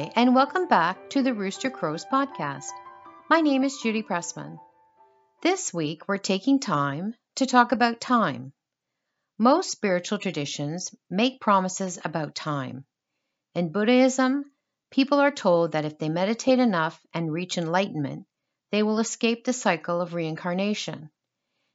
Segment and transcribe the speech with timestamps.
[0.00, 2.70] And welcome back to the Rooster Crows podcast.
[3.28, 4.58] My name is Judy Pressman.
[5.42, 8.54] This week, we're taking time to talk about time.
[9.38, 12.86] Most spiritual traditions make promises about time.
[13.54, 14.46] In Buddhism,
[14.90, 18.24] people are told that if they meditate enough and reach enlightenment,
[18.72, 21.10] they will escape the cycle of reincarnation.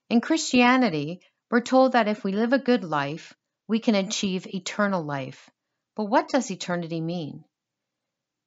[0.09, 1.21] In Christianity,
[1.51, 3.35] we're told that if we live a good life,
[3.67, 5.51] we can achieve eternal life.
[5.95, 7.43] But what does eternity mean?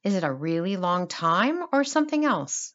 [0.04, 2.72] Is it a really long time or something else?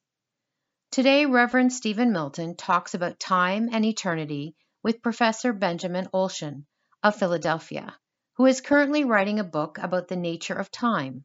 [0.91, 6.65] Today, Reverend Stephen Milton talks about time and eternity with Professor Benjamin Olshin
[7.01, 7.95] of Philadelphia,
[8.35, 11.23] who is currently writing a book about the nature of time.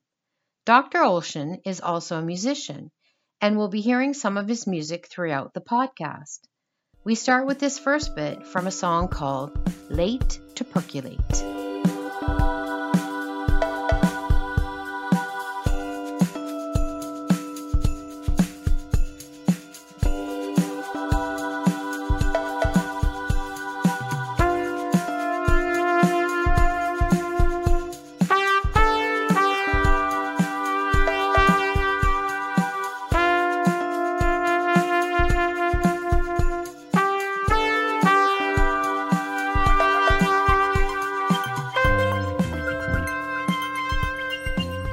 [0.65, 0.98] Dr.
[0.98, 2.91] Olshin is also a musician,
[3.41, 6.38] and we'll be hearing some of his music throughout the podcast.
[7.05, 9.59] We start with this first bit from a song called
[9.91, 12.58] Late to Percolate.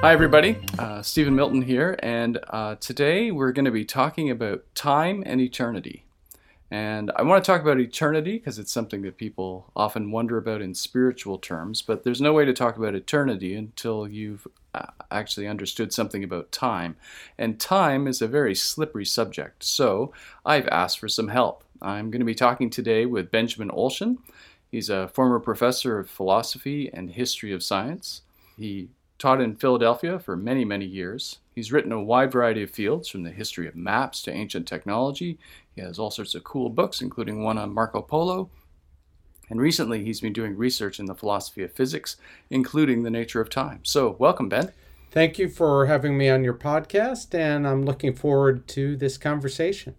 [0.05, 0.55] Hi, everybody.
[0.77, 5.41] Uh, Stephen Milton here, and uh, today we're going to be talking about time and
[5.41, 6.05] eternity.
[6.69, 10.61] And I want to talk about eternity because it's something that people often wonder about
[10.61, 14.45] in spiritual terms, but there's no way to talk about eternity until you've
[14.75, 16.97] uh, actually understood something about time.
[17.35, 20.13] And time is a very slippery subject, so
[20.45, 21.63] I've asked for some help.
[21.81, 24.19] I'm going to be talking today with Benjamin Olshin.
[24.69, 28.21] He's a former professor of philosophy and history of science.
[28.55, 31.39] He taught in Philadelphia for many, many years.
[31.53, 35.37] He's written a wide variety of fields, from the history of maps to ancient technology.
[35.75, 38.49] He has all sorts of cool books, including one on Marco Polo.
[39.49, 42.17] And recently, he's been doing research in the philosophy of physics,
[42.49, 43.79] including the nature of time.
[43.83, 44.71] So, welcome, Ben.
[45.11, 49.95] Thank you for having me on your podcast, and I'm looking forward to this conversation.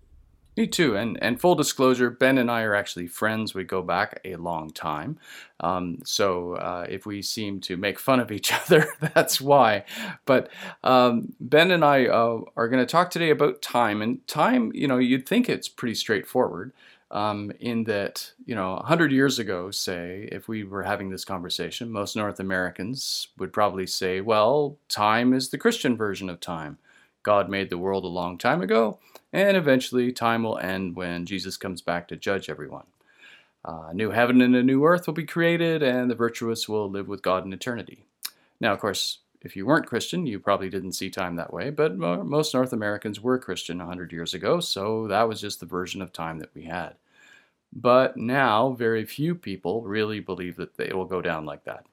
[0.56, 0.96] Me too.
[0.96, 3.54] And and full disclosure, Ben and I are actually friends.
[3.54, 5.18] We go back a long time.
[5.60, 9.84] Um, so uh, if we seem to make fun of each other, that's why.
[10.24, 10.50] But
[10.82, 14.00] um, Ben and I uh, are going to talk today about time.
[14.00, 16.72] And time, you know, you'd think it's pretty straightforward.
[17.08, 21.88] Um, in that, you know, 100 years ago, say, if we were having this conversation,
[21.88, 26.78] most North Americans would probably say, well, time is the Christian version of time.
[27.22, 28.98] God made the world a long time ago,
[29.36, 32.86] and eventually time will end when Jesus comes back to judge everyone.
[33.62, 36.90] Uh, a new heaven and a new earth will be created, and the virtuous will
[36.90, 38.06] live with God in eternity.
[38.60, 41.98] Now, of course, if you weren't Christian, you probably didn't see time that way, but
[41.98, 46.14] most North Americans were Christian 100 years ago, so that was just the version of
[46.14, 46.94] time that we had.
[47.74, 51.84] But now, very few people really believe that it will go down like that.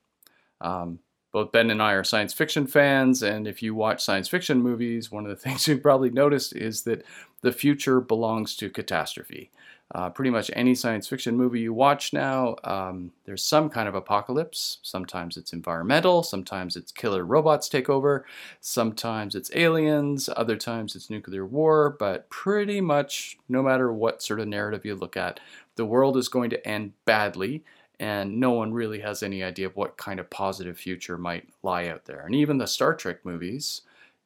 [0.62, 1.00] Um,
[1.34, 5.12] both Ben and I are science fiction fans, and if you watch science fiction movies,
[5.12, 7.04] one of the things you've probably noticed is that
[7.42, 9.52] the future belongs to catastrophe.
[9.94, 13.94] Uh, pretty much any science fiction movie you watch now, um, there's some kind of
[13.94, 14.80] apocalypse.
[14.82, 18.26] Sometimes it's environmental, sometimes it's killer robots take over,
[18.60, 24.40] sometimes it's aliens, other times it's nuclear war, but pretty much no matter what sort
[24.40, 25.40] of narrative you look at,
[25.76, 27.64] the world is going to end badly
[28.00, 31.88] and no one really has any idea of what kind of positive future might lie
[31.88, 32.26] out there.
[32.26, 33.82] And even the Star Trek movies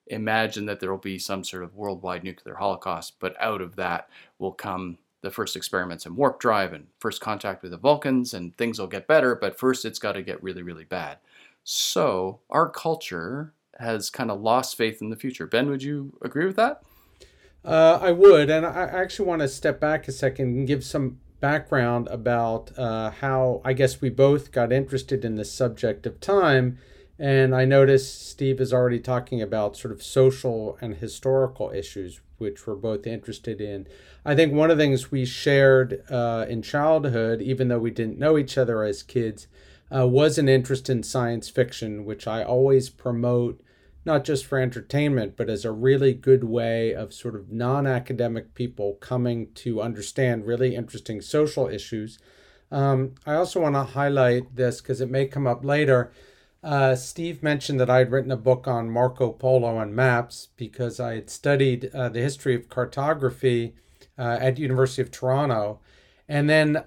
[0.08, 4.10] imagine that there will be some sort of worldwide nuclear holocaust, but out of that
[4.40, 8.56] will come the first experiments in warp drive and first contact with the Vulcans, and
[8.56, 11.18] things will get better, but first it's got to get really, really bad.
[11.64, 15.46] So our culture has kind of lost faith in the future.
[15.46, 16.84] Ben, would you agree with that?
[17.66, 21.20] Uh, I would, and I actually want to step back a second and give some
[21.40, 26.78] background about uh, how I guess we both got interested in the subject of time.
[27.20, 32.68] And I noticed Steve is already talking about sort of social and historical issues, which
[32.68, 33.88] we're both interested in.
[34.24, 38.20] I think one of the things we shared uh, in childhood, even though we didn't
[38.20, 39.48] know each other as kids,
[39.96, 43.62] uh, was an interest in science fiction, which I always promote
[44.06, 48.54] not just for entertainment, but as a really good way of sort of non academic
[48.54, 52.20] people coming to understand really interesting social issues.
[52.72, 56.12] Um, I also want to highlight this because it may come up later.
[56.64, 61.00] Uh, Steve mentioned that I had written a book on Marco Polo and maps because
[61.00, 63.76] I had studied uh, the history of cartography
[64.18, 65.80] uh, at University of Toronto,
[66.28, 66.84] and then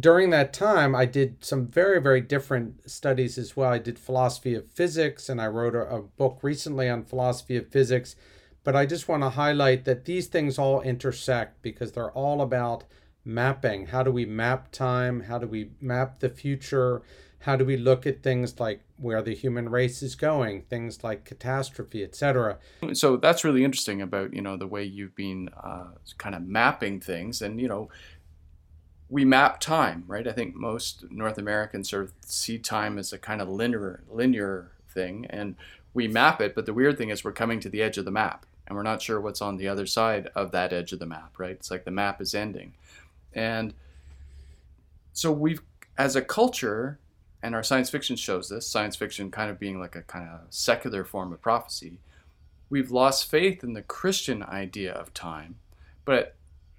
[0.00, 3.70] during that time, I did some very, very different studies as well.
[3.70, 7.68] I did philosophy of physics, and I wrote a, a book recently on philosophy of
[7.68, 8.16] physics.
[8.64, 12.84] But I just want to highlight that these things all intersect because they're all about
[13.24, 13.86] mapping.
[13.86, 15.20] How do we map time?
[15.20, 17.02] How do we map the future?
[17.40, 21.26] How do we look at things like where the human race is going, things like
[21.26, 22.58] catastrophe, etc.
[22.94, 27.00] So that's really interesting about you know the way you've been uh, kind of mapping
[27.00, 27.90] things, and you know
[29.14, 30.26] we map time, right?
[30.26, 34.72] I think most North Americans sort of see time as a kind of linear linear
[34.88, 35.54] thing, and
[35.94, 36.52] we map it.
[36.52, 38.82] But the weird thing is we're coming to the edge of the map, and we're
[38.82, 41.52] not sure what's on the other side of that edge of the map, right?
[41.52, 42.72] It's like the map is ending,
[43.32, 43.72] and
[45.12, 45.62] so we've
[45.96, 46.98] as a culture,
[47.40, 48.66] and our science fiction shows this.
[48.66, 51.98] Science fiction kind of being like a kind of secular form of prophecy.
[52.68, 55.54] We've lost faith in the Christian idea of time,
[56.04, 56.34] but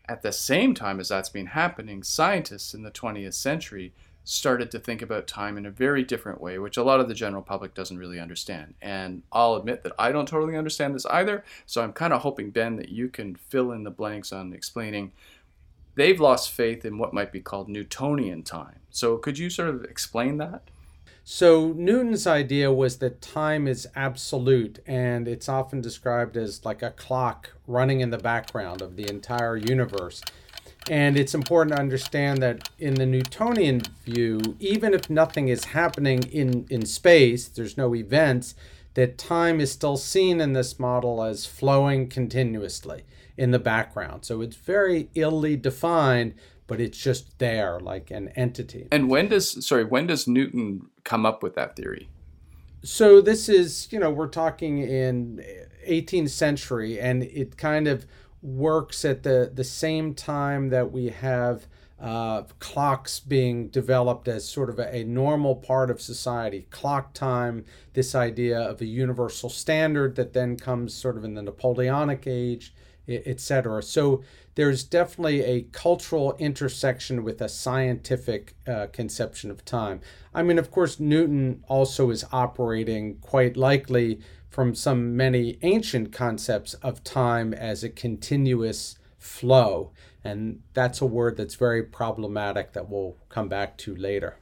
[0.08, 3.94] at the same time as that's been happening, scientists in the 20th century
[4.24, 7.14] started to think about time in a very different way, which a lot of the
[7.14, 8.74] general public doesn't really understand.
[8.82, 11.44] And I'll admit that I don't totally understand this either.
[11.66, 15.12] So I'm kind of hoping, Ben, that you can fill in the blanks on explaining.
[15.94, 18.80] They've lost faith in what might be called Newtonian time.
[18.90, 20.64] So could you sort of explain that?
[21.28, 26.92] So Newton's idea was that time is absolute, and it's often described as like a
[26.92, 30.22] clock running in the background of the entire universe.
[30.88, 36.22] And it's important to understand that in the Newtonian view, even if nothing is happening
[36.32, 38.54] in, in space, there's no events,
[38.94, 43.02] that time is still seen in this model as flowing continuously
[43.36, 44.26] in the background.
[44.26, 46.36] So it's very illy defined,
[46.68, 48.88] but it's just there like an entity.
[48.92, 52.10] And when does sorry, when does Newton come up with that theory?
[52.84, 55.44] So this is, you know, we're talking in
[55.88, 58.06] 18th century and it kind of
[58.42, 61.68] works at the the same time that we have
[62.00, 66.68] uh, clocks being developed as sort of a, a, normal part of society.
[66.70, 67.64] Clock time,
[67.94, 72.74] this idea of a universal standard that then comes sort of in the Napoleonic age,
[73.08, 73.84] etc.
[73.84, 74.24] So
[74.56, 80.02] there's definitely a cultural intersection with a scientific uh, conception of time.
[80.34, 86.74] I mean, of course, Newton also is operating quite likely from some many ancient concepts
[86.76, 89.92] of time as a continuous flow.
[90.24, 94.38] And that's a word that's very problematic that we'll come back to later.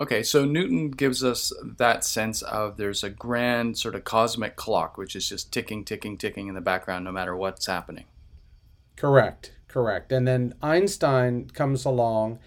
[0.00, 4.98] Okay, so Newton gives us that sense of there's a grand sort of cosmic clock,
[4.98, 8.06] which is just ticking, ticking, ticking in the background no matter what's happening.
[8.96, 10.10] Correct, correct.
[10.10, 12.40] And then Einstein comes along,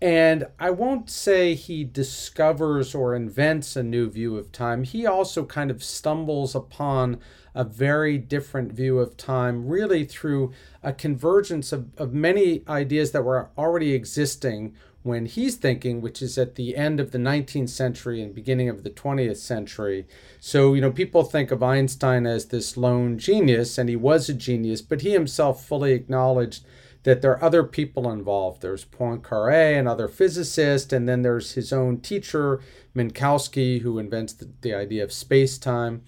[0.00, 4.82] and I won't say he discovers or invents a new view of time.
[4.82, 7.18] He also kind of stumbles upon
[7.54, 10.52] a very different view of time, really through
[10.82, 14.74] a convergence of, of many ideas that were already existing
[15.06, 18.82] when he's thinking, which is at the end of the 19th century and beginning of
[18.82, 20.06] the 20th century.
[20.40, 24.34] So, you know, people think of Einstein as this lone genius, and he was a
[24.34, 26.64] genius, but he himself fully acknowledged
[27.04, 28.62] that there are other people involved.
[28.62, 32.60] There's Poincaré, another physicist, and then there's his own teacher,
[32.96, 36.02] Minkowski, who invents the, the idea of space time.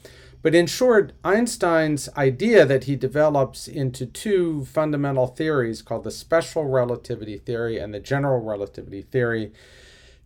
[0.49, 6.65] But in short, Einstein's idea that he develops into two fundamental theories called the special
[6.65, 9.53] relativity theory and the general relativity theory,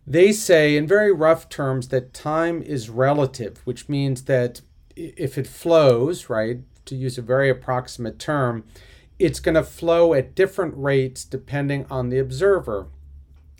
[0.07, 4.61] they say in very rough terms that time is relative, which means that
[4.95, 8.63] if it flows, right, to use a very approximate term,
[9.19, 12.87] it's going to flow at different rates depending on the observer.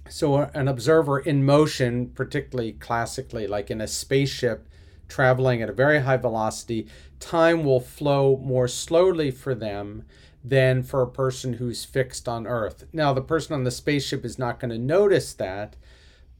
[0.07, 4.69] So, an observer in motion, particularly classically, like in a spaceship,
[5.13, 6.87] traveling at a very high velocity,
[7.19, 10.03] time will flow more slowly for them
[10.43, 12.85] than for a person who's fixed on Earth.
[12.91, 15.75] Now, the person on the spaceship is not going to notice that,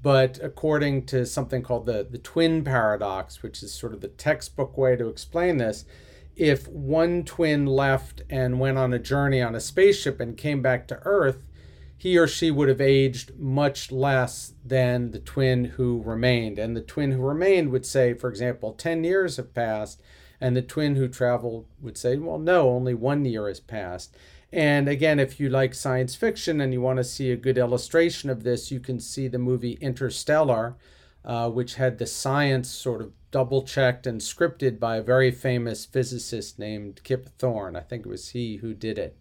[0.01, 4.75] but according to something called the, the twin paradox, which is sort of the textbook
[4.75, 5.85] way to explain this,
[6.35, 10.87] if one twin left and went on a journey on a spaceship and came back
[10.87, 11.45] to Earth,
[12.03, 16.59] he or she would have aged much less than the twin who remained.
[16.59, 20.01] And the twin who remained would say, for example, 10 years have passed.
[20.41, 24.13] And the twin who traveled would say, well, no, only one year has passed.
[24.51, 28.29] And again, if you like science fiction and you want to see a good illustration
[28.29, 30.75] of this, you can see the movie Interstellar,
[31.23, 35.85] uh, which had the science sort of double checked and scripted by a very famous
[35.85, 37.77] physicist named Kip Thorne.
[37.77, 39.17] I think it was he who did it.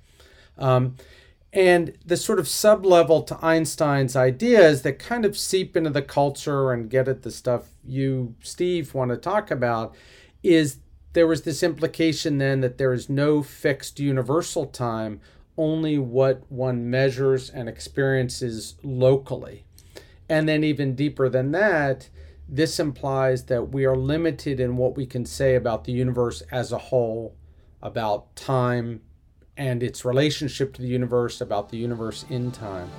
[0.59, 0.97] Um,
[1.53, 6.73] and the sort of sub-level to Einstein's ideas that kind of seep into the culture
[6.73, 9.95] and get at the stuff you, Steve, want to talk about
[10.43, 10.79] is
[11.13, 15.21] there was this implication then that there is no fixed universal time,
[15.59, 19.65] only what one measures and experiences locally.
[20.31, 22.09] And then, even deeper than that,
[22.49, 26.73] this implies that we are limited in what we can say about the universe as
[26.73, 27.37] a whole,
[27.83, 29.03] about time
[29.57, 32.91] and its relationship to the universe, about the universe in time.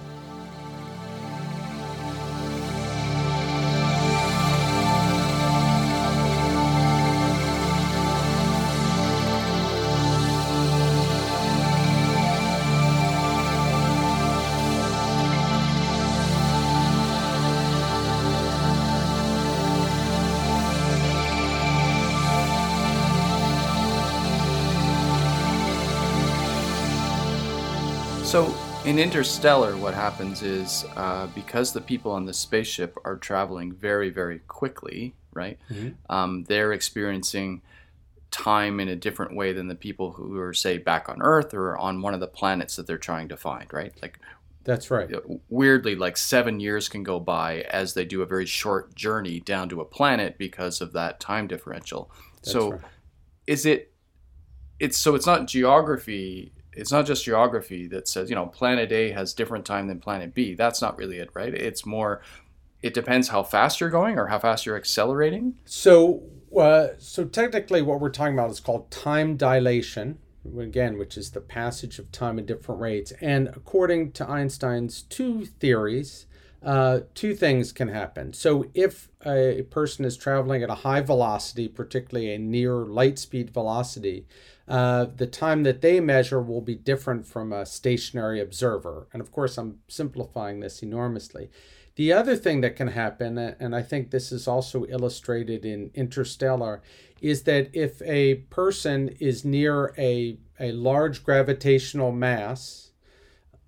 [28.86, 34.10] In Interstellar, what happens is uh, because the people on the spaceship are traveling very,
[34.10, 35.58] very quickly, right?
[35.70, 36.13] Mm-hmm.
[36.13, 37.62] Um, they're experiencing
[38.30, 41.78] time in a different way than the people who are, say, back on Earth or
[41.78, 43.94] on one of the planets that they're trying to find, right?
[44.02, 44.20] Like,
[44.66, 45.10] that's right.
[45.50, 49.70] Weirdly, like seven years can go by as they do a very short journey down
[49.70, 52.12] to a planet because of that time differential.
[52.36, 52.82] That's so, right.
[53.46, 53.94] is it?
[54.80, 59.12] It's so it's not geography it's not just geography that says you know planet A
[59.12, 60.53] has different time than planet B.
[60.53, 61.53] That's not really it, right?
[61.53, 62.22] It's more
[62.82, 65.56] it depends how fast you're going or how fast you're accelerating.
[65.65, 66.24] So
[66.58, 70.20] uh, so technically, what we're talking about is called time dilation.
[70.60, 73.13] Again, which is the passage of time at different rates.
[73.22, 76.25] And according to Einstein's two theories,
[76.62, 78.34] uh, two things can happen.
[78.34, 83.51] So, if a person is traveling at a high velocity, particularly a near light speed
[83.51, 84.25] velocity,
[84.67, 89.08] uh, the time that they measure will be different from a stationary observer.
[89.12, 91.50] And of course, I'm simplifying this enormously.
[91.96, 96.82] The other thing that can happen, and I think this is also illustrated in Interstellar,
[97.22, 102.91] is that if a person is near a, a large gravitational mass,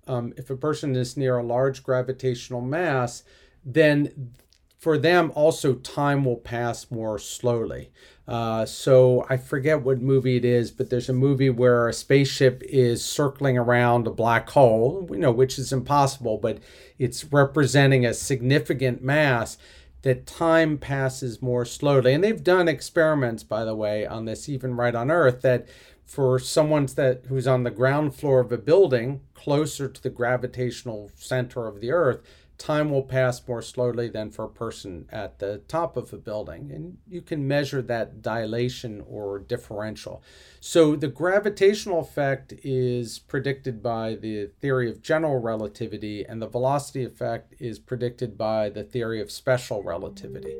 [0.08, 3.22] um, if a person is near a large gravitational mass,
[3.64, 4.32] then
[4.78, 7.90] for them also time will pass more slowly.
[8.28, 12.62] Uh, so I forget what movie it is, but there's a movie where a spaceship
[12.64, 16.58] is circling around a black hole, you know, which is impossible, but
[16.98, 19.56] it's representing a significant mass
[20.02, 22.14] that time passes more slowly.
[22.14, 25.66] And they've done experiments, by the way, on this, even right on Earth, that
[26.04, 31.10] for someone that who's on the ground floor of a building closer to the gravitational
[31.16, 32.20] center of the Earth,
[32.58, 36.70] time will pass more slowly than for a person at the top of a building.
[36.72, 40.22] And you can measure that dilation or differential.
[40.60, 47.04] So the gravitational effect is predicted by the theory of general relativity, and the velocity
[47.04, 50.56] effect is predicted by the theory of special relativity.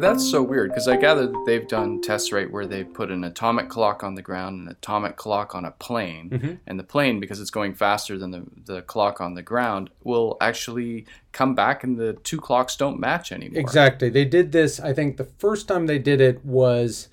[0.00, 3.10] But that's so weird because I gather that they've done tests right where they've put
[3.10, 6.54] an atomic clock on the ground, an atomic clock on a plane, mm-hmm.
[6.66, 10.38] and the plane, because it's going faster than the, the clock on the ground, will
[10.40, 13.60] actually come back and the two clocks don't match anymore.
[13.60, 14.08] Exactly.
[14.08, 17.08] They did this, I think the first time they did it was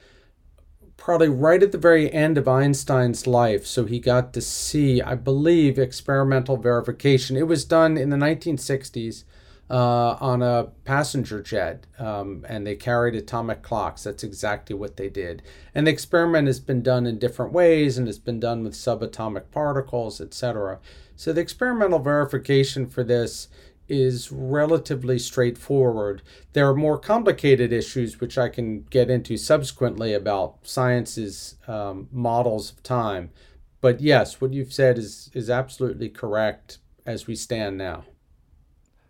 [0.96, 3.66] probably right at the very end of Einstein's life.
[3.66, 7.36] So he got to see, I believe, experimental verification.
[7.36, 9.26] It was done in the 1960s
[9.70, 14.04] uh, on a passenger jet, um, and they carried atomic clocks.
[14.04, 15.44] That's exactly what they did.
[15.76, 19.52] And the experiment has been done in different ways, and it's been done with subatomic
[19.52, 20.80] particles, etc.
[21.16, 23.50] So the experimental verification for this
[23.90, 26.22] is relatively straightforward.
[26.54, 32.72] There are more complicated issues, which I can get into subsequently about science's um, models
[32.72, 33.32] of time.
[33.80, 38.04] But yes, what you've said is is absolutely correct as we stand now.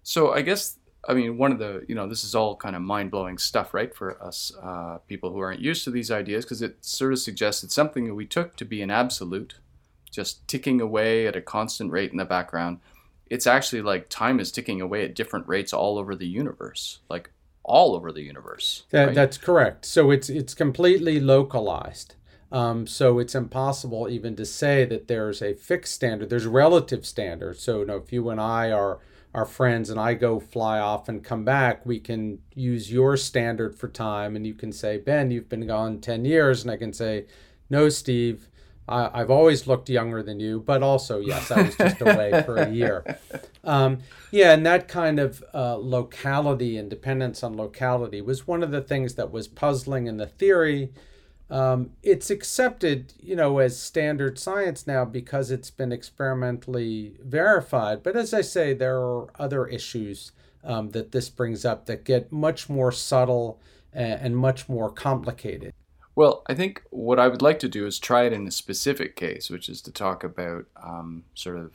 [0.07, 2.81] So I guess I mean one of the you know this is all kind of
[2.81, 6.61] mind blowing stuff, right, for us uh, people who aren't used to these ideas because
[6.61, 9.55] it sort of suggests it's something that we took to be an absolute,
[10.09, 12.79] just ticking away at a constant rate in the background.
[13.29, 17.29] It's actually like time is ticking away at different rates all over the universe, like
[17.63, 18.85] all over the universe.
[18.91, 19.13] That, right?
[19.15, 19.83] That's correct.
[19.83, 22.15] So it's it's completely localized.
[22.49, 26.29] Um, so it's impossible even to say that there's a fixed standard.
[26.29, 27.61] There's relative standards.
[27.61, 28.99] So you know, if you and I are
[29.37, 33.75] our friends and I go fly off and come back, we can use your standard
[33.75, 34.35] for time.
[34.35, 36.63] And you can say, Ben, you've been gone 10 years.
[36.63, 37.27] And I can say,
[37.69, 38.47] no, Steve,
[38.89, 40.59] I, have always looked younger than you.
[40.59, 43.19] But also, yes, I was just away for a year.
[43.63, 43.97] Um,
[44.31, 48.79] yeah, and that kind of uh, locality and dependence on locality was one of the
[48.79, 50.93] things that was puzzling in the theory.
[51.49, 58.03] Um, it's accepted, you know, as standard science now because it's been experimentally verified.
[58.03, 62.31] But as I say, there are other issues um, that this brings up that get
[62.31, 63.59] much more subtle
[63.93, 65.73] and, and much more complicated.
[66.15, 69.15] Well, I think what I would like to do is try it in a specific
[69.15, 71.71] case, which is to talk about um, sort of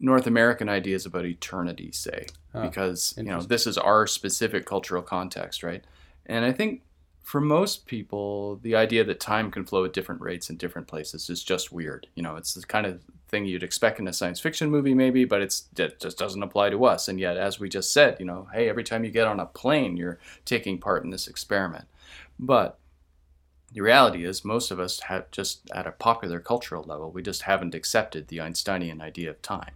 [0.00, 5.02] North American ideas about eternity, say, ah, because you know this is our specific cultural
[5.02, 5.84] context, right?
[6.26, 6.82] And I think
[7.22, 11.30] for most people, the idea that time can flow at different rates in different places
[11.30, 12.06] is just weird.
[12.14, 15.24] You know, it's the kind of thing you'd expect in a science fiction movie, maybe,
[15.24, 17.08] but it's it just doesn't apply to us.
[17.08, 19.46] And yet, as we just said, you know, hey, every time you get on a
[19.46, 21.86] plane, you're taking part in this experiment.
[22.38, 22.78] But
[23.72, 27.42] the reality is, most of us have just at a popular cultural level, we just
[27.42, 29.72] haven't accepted the Einsteinian idea of time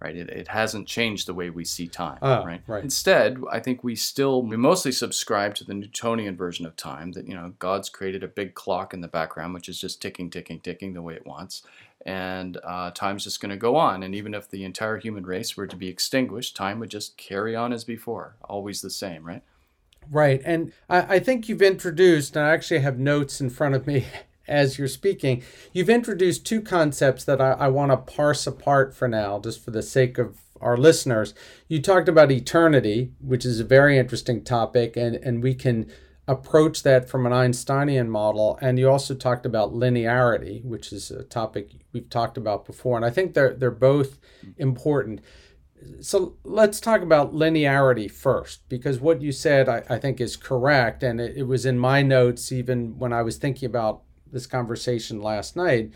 [0.00, 0.16] right?
[0.16, 2.60] It, it hasn't changed the way we see time, oh, right?
[2.66, 2.84] right?
[2.84, 7.26] Instead, I think we still we mostly subscribe to the Newtonian version of time that
[7.26, 10.60] you know God's created a big clock in the background which is just ticking, ticking,
[10.60, 11.62] ticking the way it wants,
[12.04, 14.02] and uh, time's just going to go on.
[14.02, 17.56] And even if the entire human race were to be extinguished, time would just carry
[17.56, 19.42] on as before, always the same, right?
[20.10, 23.86] Right, and I, I think you've introduced, and I actually have notes in front of
[23.86, 24.04] me
[24.46, 29.08] as you're speaking, you've introduced two concepts that I, I want to parse apart for
[29.08, 31.34] now, just for the sake of our listeners.
[31.68, 35.90] You talked about eternity, which is a very interesting topic, and, and we can
[36.26, 38.58] approach that from an Einsteinian model.
[38.62, 42.96] And you also talked about linearity, which is a topic we've talked about before.
[42.96, 44.18] And I think they're, they're both
[44.56, 45.20] important.
[46.00, 51.02] So let's talk about linearity first, because what you said I, I think is correct.
[51.02, 54.00] And it, it was in my notes, even when I was thinking about
[54.34, 55.90] this conversation last night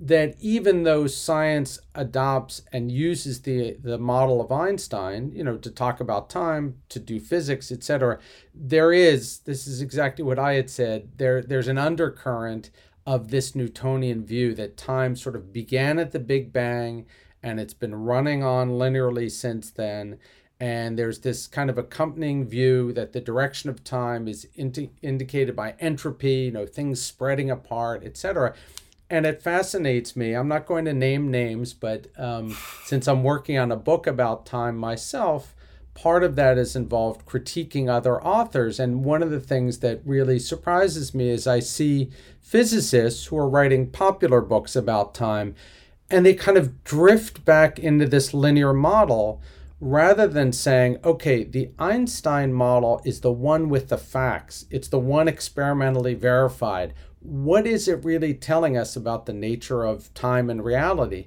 [0.00, 5.70] that even though science adopts and uses the the model of Einstein, you know, to
[5.70, 8.18] talk about time, to do physics, etc.,
[8.54, 11.10] there is this is exactly what I had said.
[11.16, 12.70] There there's an undercurrent
[13.06, 17.06] of this Newtonian view that time sort of began at the Big Bang
[17.42, 20.18] and it's been running on linearly since then
[20.60, 25.54] and there's this kind of accompanying view that the direction of time is indi- indicated
[25.54, 28.54] by entropy you know things spreading apart etc
[29.10, 30.34] and it fascinates me.
[30.34, 34.46] I'm not going to name names but um, since i'm working on a book about
[34.46, 35.54] time myself
[35.94, 38.78] part of that is involved critiquing other authors.
[38.78, 43.48] And one of the things that really surprises me is i see physicists who are
[43.48, 45.54] writing popular books about time
[46.10, 49.42] and they kind of drift back into this linear model
[49.80, 54.98] rather than saying, okay, the Einstein model is the one with the facts, it's the
[54.98, 56.94] one experimentally verified.
[57.20, 61.26] What is it really telling us about the nature of time and reality?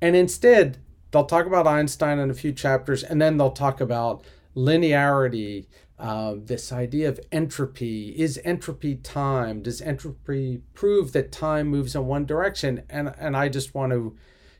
[0.00, 0.78] And instead,
[1.10, 4.24] they'll talk about Einstein in a few chapters, and then they'll talk about
[4.56, 5.66] linearity,
[5.98, 8.10] uh, this idea of entropy.
[8.10, 9.62] Is entropy time?
[9.62, 12.82] Does entropy prove that time moves in one direction?
[12.88, 14.16] And and I just want to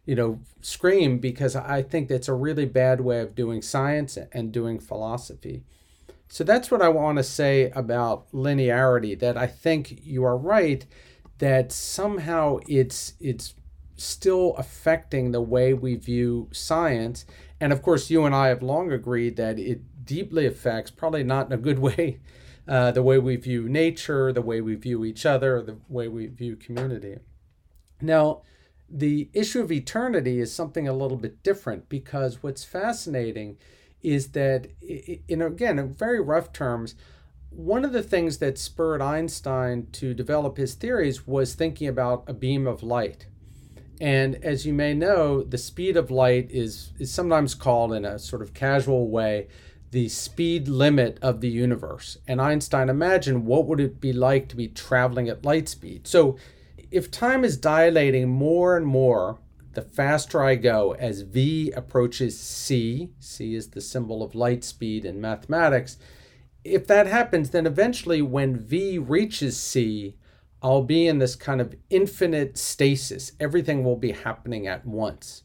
[0.09, 4.51] you know, scream because I think that's a really bad way of doing science and
[4.51, 5.65] doing philosophy.
[6.29, 10.87] So that's what I want to say about linearity that I think you are right
[11.41, 13.53] that somehow it's it's
[13.97, 17.27] still affecting the way we view science
[17.61, 21.49] and of course you and I have long agreed that it deeply affects probably not
[21.49, 22.21] in a good way
[22.67, 26.29] uh, the way we view nature, the way we view each other, the way we
[26.29, 27.19] view community.
[28.01, 28.43] Now,
[28.91, 33.59] the issue of eternity is something a little bit different because what's fascinating
[34.03, 34.69] is that,
[35.29, 36.95] in again, in very rough terms,
[37.51, 42.33] one of the things that spurred Einstein to develop his theories was thinking about a
[42.33, 43.27] beam of light.
[44.01, 48.19] And as you may know, the speed of light is, is sometimes called in a
[48.19, 49.49] sort of casual way
[49.91, 52.19] the speed limit of the universe.
[52.29, 56.07] And Einstein imagined what would it be like to be traveling at light speed.
[56.07, 56.37] So
[56.91, 59.39] if time is dilating more and more,
[59.75, 65.05] the faster I go as v approaches c, c is the symbol of light speed
[65.05, 65.99] in mathematics.
[66.65, 70.17] If that happens, then eventually when v reaches c,
[70.61, 73.33] I'll be in this kind of infinite stasis.
[73.39, 75.45] Everything will be happening at once.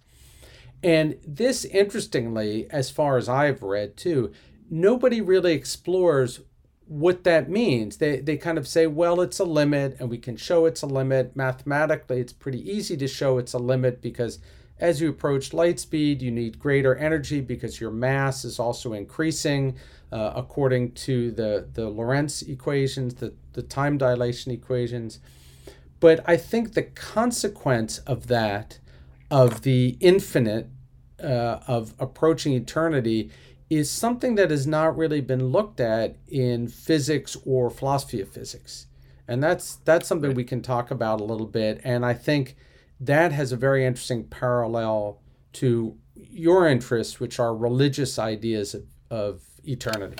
[0.82, 4.32] And this, interestingly, as far as I've read too,
[4.70, 6.42] nobody really explores
[6.88, 7.98] what that means.
[7.98, 10.88] They, they kind of say, well, it's a limit and we can show it's a
[10.88, 11.36] limit.
[11.36, 14.40] Mathematically, it's pretty easy to show it's a limit because
[14.80, 19.76] as you approach light speed, you need greater energy because your mass is also increasing
[20.12, 25.20] uh, according to the, the Lorentz equations, the, the time dilation equations.
[26.00, 28.80] But I think the consequence of that,
[29.32, 30.68] of the infinite,
[31.24, 33.32] uh, of approaching eternity,
[33.76, 38.88] is something that has not really been looked at in physics or philosophy of physics.
[39.28, 40.38] And that's that's something right.
[40.38, 41.82] we can talk about a little bit.
[41.84, 42.56] And I think
[43.00, 45.22] that has a very interesting parallel
[45.54, 50.18] to your interests, which are religious ideas of, of eternity.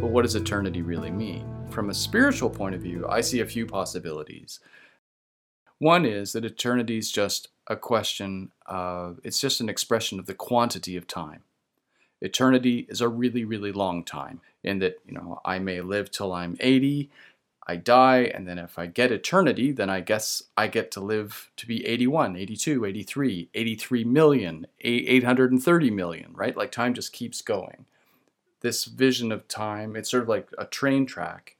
[0.00, 1.53] But what does eternity really mean?
[1.74, 4.60] From a spiritual point of view, I see a few possibilities.
[5.80, 10.34] One is that eternity is just a question of, it's just an expression of the
[10.34, 11.42] quantity of time.
[12.20, 16.32] Eternity is a really, really long time, in that, you know, I may live till
[16.32, 17.10] I'm 80,
[17.66, 21.50] I die, and then if I get eternity, then I guess I get to live
[21.56, 26.56] to be 81, 82, 83, 83 million, 830 million, right?
[26.56, 27.86] Like time just keeps going.
[28.60, 31.53] This vision of time, it's sort of like a train track,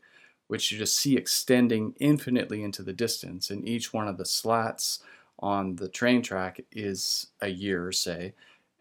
[0.47, 5.01] which you just see extending infinitely into the distance, and each one of the slats
[5.39, 8.35] on the train track is a year, say,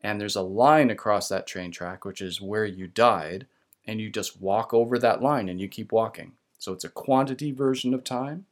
[0.04, 3.48] and there's a line across that train track, which is where you died,
[3.88, 6.34] and you just walk over that line and you keep walking.
[6.60, 8.46] So it's a quantity version of time,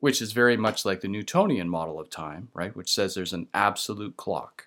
[0.00, 2.74] which is very much like the Newtonian model of time, right?
[2.74, 4.66] Which says there's an absolute clock,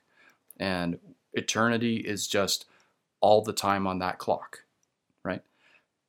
[0.58, 1.00] and
[1.34, 2.65] eternity is just
[3.20, 4.63] all the time on that clock,
[5.24, 5.41] right?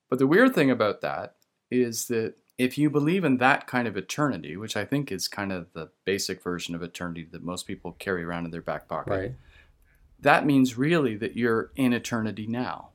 [0.09, 1.35] But the weird thing about that
[1.73, 5.51] is that if you believe in that kind of eternity, which I think is kind
[5.51, 9.11] of the basic version of eternity that most people carry around in their back pocket,
[9.11, 9.35] right.
[10.19, 12.89] that means really that you're in eternity now,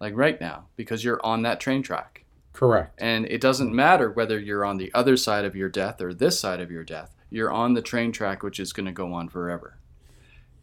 [0.00, 2.24] like right now, because you're on that train track.
[2.52, 2.94] Correct.
[2.98, 6.38] And it doesn't matter whether you're on the other side of your death or this
[6.38, 9.28] side of your death, you're on the train track, which is going to go on
[9.28, 9.78] forever.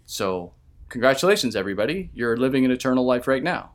[0.05, 0.53] So,
[0.89, 2.09] congratulations, everybody.
[2.13, 3.71] You're living an eternal life right now.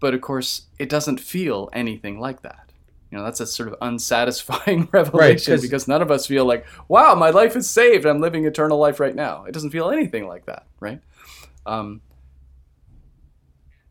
[0.00, 2.72] But of course, it doesn't feel anything like that.
[3.10, 6.66] You know, that's a sort of unsatisfying revelation right, because none of us feel like,
[6.88, 8.04] wow, my life is saved.
[8.04, 9.44] I'm living eternal life right now.
[9.44, 11.00] It doesn't feel anything like that, right?
[11.64, 12.00] Um,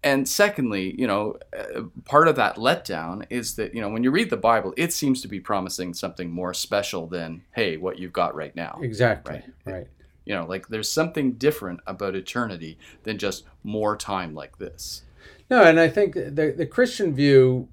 [0.06, 4.12] and secondly, you know, uh, part of that letdown is that, you know, when you
[4.12, 8.14] read the Bible, it seems to be promising something more special than, hey, what you've
[8.14, 8.80] got right now.
[8.84, 9.42] Exactly.
[9.66, 9.74] Right.
[9.74, 9.88] right.
[10.26, 15.02] You know, like there's something different about eternity than just more time like this.
[15.50, 17.70] No, and I think the the Christian view,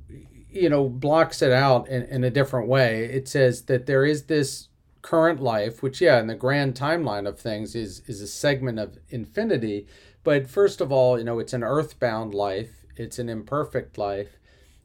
[0.51, 3.05] you know, blocks it out in, in a different way.
[3.05, 4.69] It says that there is this
[5.01, 8.99] current life, which yeah, in the grand timeline of things is is a segment of
[9.09, 9.87] infinity.
[10.25, 14.39] But first of all, you know, it's an earthbound life, it's an imperfect life.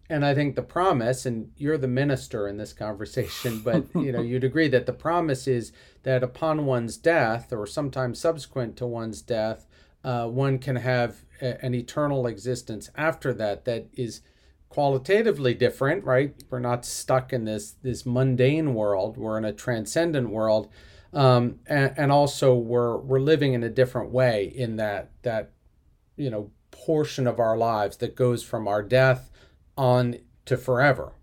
[0.10, 4.22] And I think the promise, and you're the minister in this conversation, but you know,
[4.22, 5.72] you'd agree that the promise is
[6.04, 9.67] that upon one's death, or sometimes subsequent to one's death,
[10.08, 14.22] uh, one can have a, an eternal existence after that that is
[14.70, 16.34] qualitatively different, right?
[16.50, 19.18] We're not stuck in this this mundane world.
[19.18, 20.70] We're in a transcendent world,
[21.12, 25.52] um, and, and also we're we're living in a different way in that that
[26.16, 29.30] you know portion of our lives that goes from our death
[29.78, 30.16] on
[30.46, 31.16] to forever.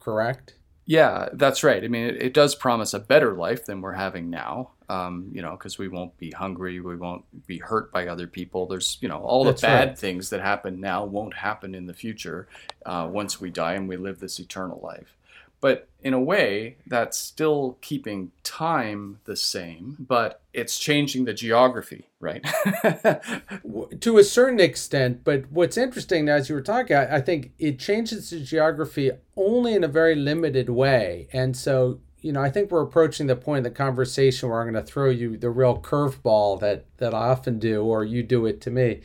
[0.00, 0.58] Correct?
[0.84, 1.84] Yeah, that's right.
[1.84, 5.40] I mean, it, it does promise a better life than we're having now um, you
[5.40, 8.66] know, because we won't be hungry, we won't be hurt by other people.
[8.66, 9.98] There's, you know, all the That's bad right.
[9.98, 12.46] things that happen now won't happen in the future
[12.84, 15.16] uh, once we die and we live this eternal life.
[15.62, 22.08] But in a way, that's still keeping time the same, but it's changing the geography,
[22.20, 22.44] right?
[24.00, 25.24] to a certain extent.
[25.24, 29.84] But what's interesting, as you were talking, I think it changes the geography only in
[29.84, 31.28] a very limited way.
[31.32, 34.72] And so you know, I think we're approaching the point in the conversation where I'm
[34.72, 38.46] going to throw you the real curveball that that I often do, or you do
[38.46, 39.00] it to me.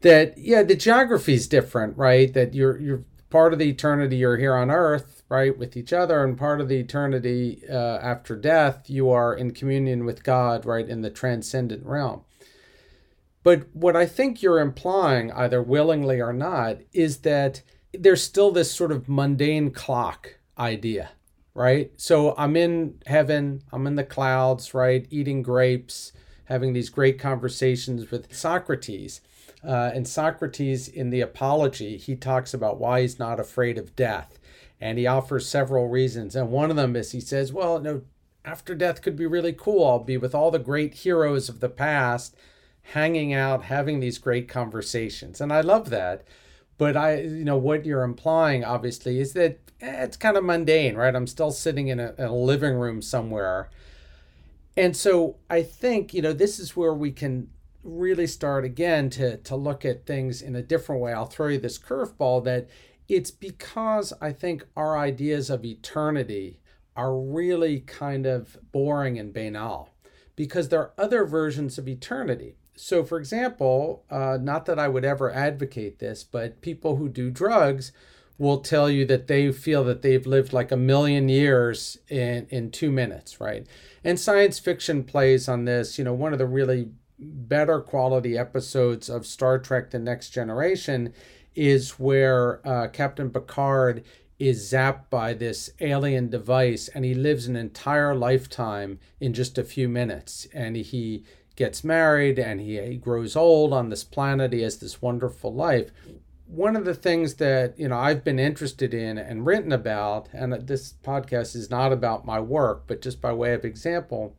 [0.00, 2.32] That yeah, the geography is different, right?
[2.34, 6.24] That you're you're part of the eternity you're here on Earth, right, with each other,
[6.24, 10.88] and part of the eternity uh, after death you are in communion with God, right,
[10.88, 12.22] in the transcendent realm.
[13.44, 17.62] But what I think you're implying, either willingly or not, is that
[17.94, 21.10] there's still this sort of mundane clock idea
[21.58, 21.90] right?
[21.96, 25.06] So I'm in heaven, I'm in the clouds, right?
[25.10, 26.12] Eating grapes,
[26.44, 29.20] having these great conversations with Socrates.
[29.66, 34.38] Uh, and Socrates, in the Apology, he talks about why he's not afraid of death.
[34.80, 36.36] And he offers several reasons.
[36.36, 38.02] And one of them is he says, well, no,
[38.44, 39.84] after death could be really cool.
[39.84, 42.36] I'll be with all the great heroes of the past,
[42.92, 45.40] hanging out, having these great conversations.
[45.40, 46.22] And I love that.
[46.78, 50.96] But I, you know, what you're implying obviously is that eh, it's kind of mundane,
[50.96, 51.14] right?
[51.14, 53.68] I'm still sitting in a, in a living room somewhere.
[54.76, 57.48] And so I think, you know, this is where we can
[57.82, 61.12] really start again to, to look at things in a different way.
[61.12, 62.68] I'll throw you this curveball that
[63.08, 66.60] it's because I think our ideas of eternity
[66.94, 69.90] are really kind of boring and banal
[70.36, 72.57] because there are other versions of eternity.
[72.78, 77.30] So, for example, uh, not that I would ever advocate this, but people who do
[77.30, 77.92] drugs
[78.38, 82.70] will tell you that they feel that they've lived like a million years in, in
[82.70, 83.66] two minutes, right?
[84.04, 85.98] And science fiction plays on this.
[85.98, 91.12] You know, one of the really better quality episodes of Star Trek The Next Generation
[91.56, 94.04] is where uh, Captain Picard
[94.38, 99.64] is zapped by this alien device and he lives an entire lifetime in just a
[99.64, 100.46] few minutes.
[100.54, 101.24] And he
[101.58, 104.54] gets married and he, he grows old on this planet.
[104.54, 105.90] He has this wonderful life
[106.48, 110.52] one of the things that you know I've been interested in and written about, and
[110.66, 114.34] this podcast is not about my work, but just by way of example,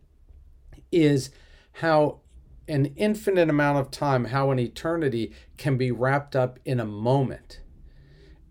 [0.91, 1.29] is
[1.73, 2.19] how
[2.67, 7.61] an infinite amount of time, how an eternity can be wrapped up in a moment.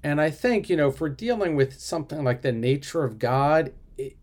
[0.02, 3.72] And I think, you know, if we're dealing with something like the nature of God,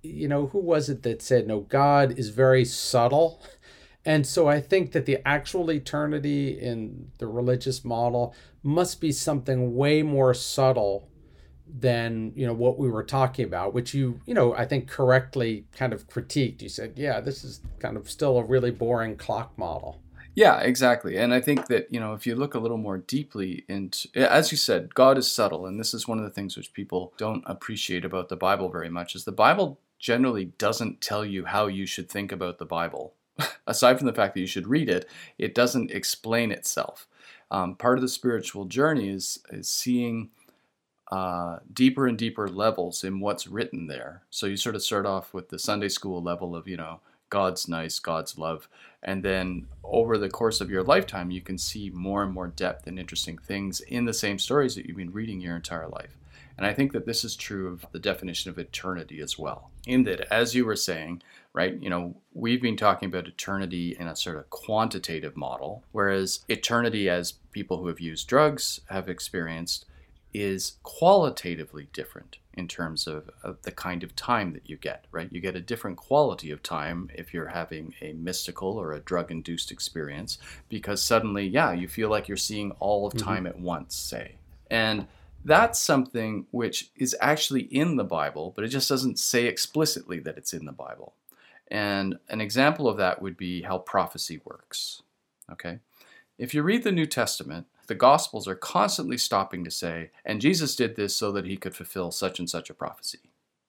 [0.01, 3.41] you know, who was it that said, no, God is very subtle?
[4.05, 9.75] And so I think that the actual eternity in the religious model must be something
[9.75, 11.09] way more subtle
[11.67, 15.65] than you know what we were talking about which you you know i think correctly
[15.71, 16.61] kind of critiqued.
[16.61, 19.99] You said yeah this is kind of still a really boring clock model.
[20.35, 21.17] Yeah exactly.
[21.17, 24.51] And i think that you know if you look a little more deeply into as
[24.51, 27.43] you said god is subtle and this is one of the things which people don't
[27.47, 31.85] appreciate about the bible very much is the bible generally doesn't tell you how you
[31.85, 33.13] should think about the bible
[33.67, 37.08] aside from the fact that you should read it, it doesn't explain itself.
[37.52, 40.30] Um, part of the spiritual journey is, is seeing
[41.12, 44.24] uh, deeper and deeper levels in what's written there.
[44.30, 47.67] So you sort of start off with the Sunday school level of, you know, God's
[47.67, 48.67] nice, God's love.
[49.04, 52.88] And then over the course of your lifetime, you can see more and more depth
[52.88, 56.17] and interesting things in the same stories that you've been reading your entire life.
[56.58, 59.69] And I think that this is true of the definition of eternity as well.
[59.86, 61.21] In that, as you were saying,
[61.55, 66.43] right, you know, we've been talking about eternity in a sort of quantitative model, whereas
[66.49, 69.85] eternity, as people who have used drugs have experienced,
[70.33, 75.29] is qualitatively different in terms of, of, the kind of time that you get, right?
[75.31, 79.31] You get a different quality of time if you're having a mystical or a drug
[79.31, 80.37] induced experience
[80.67, 83.25] because suddenly, yeah, you feel like you're seeing all of mm-hmm.
[83.25, 83.57] time mm-hmm.
[83.57, 84.35] at once, say.
[84.69, 85.07] And
[85.45, 90.37] that's something which is actually in the Bible, but it just doesn't say explicitly that
[90.37, 91.13] it's in the Bible.
[91.69, 95.01] And an example of that would be how prophecy works.
[95.51, 95.80] Okay?
[96.38, 100.75] If you read the New Testament, the Gospels are constantly stopping to say, and Jesus
[100.75, 103.19] did this so that he could fulfill such and such a prophecy.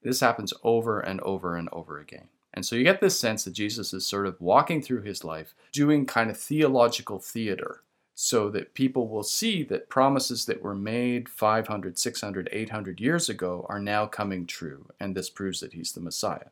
[0.03, 2.29] This happens over and over and over again.
[2.55, 5.55] And so you get this sense that Jesus is sort of walking through his life,
[5.73, 7.83] doing kind of theological theater
[8.19, 13.67] so that people will see that promises that were made 500, 600, 800 years ago
[13.69, 16.49] are now coming true, and this proves that he's the Messiah.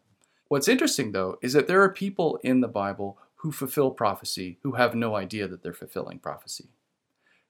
[0.49, 4.73] What's interesting, though, is that there are people in the Bible who fulfill prophecy who
[4.73, 6.69] have no idea that they're fulfilling prophecy.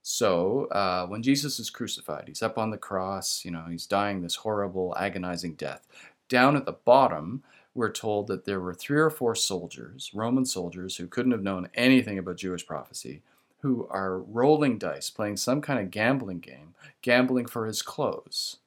[0.02, 4.20] So, uh, when Jesus is crucified, he's up on the cross, you know, he's dying
[4.20, 5.86] this horrible, agonizing death.
[6.28, 7.42] Down at the bottom,
[7.74, 11.68] we're told that there were three or four soldiers, Roman soldiers, who couldn't have known
[11.74, 13.22] anything about Jewish prophecy,
[13.60, 18.58] who are rolling dice, playing some kind of gambling game, gambling for his clothes.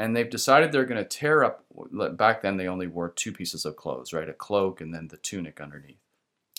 [0.00, 1.62] And they've decided they're going to tear up.
[2.16, 4.30] Back then, they only wore two pieces of clothes, right?
[4.30, 6.00] A cloak and then the tunic underneath.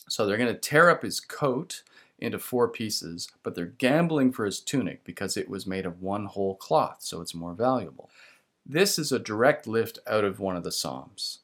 [0.08, 1.82] So they're going to tear up his coat
[2.20, 6.26] into four pieces, but they're gambling for his tunic because it was made of one
[6.26, 8.12] whole cloth, so it's more valuable.
[8.64, 11.40] This is a direct lift out of one of the Psalms.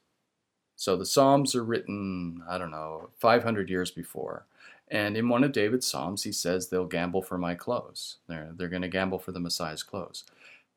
[0.75, 4.45] So the Psalms are written, I don't know, 500 years before.
[4.87, 8.17] And in one of David's Psalms, he says, They'll gamble for my clothes.
[8.27, 10.23] They're, they're going to gamble for the Messiah's clothes.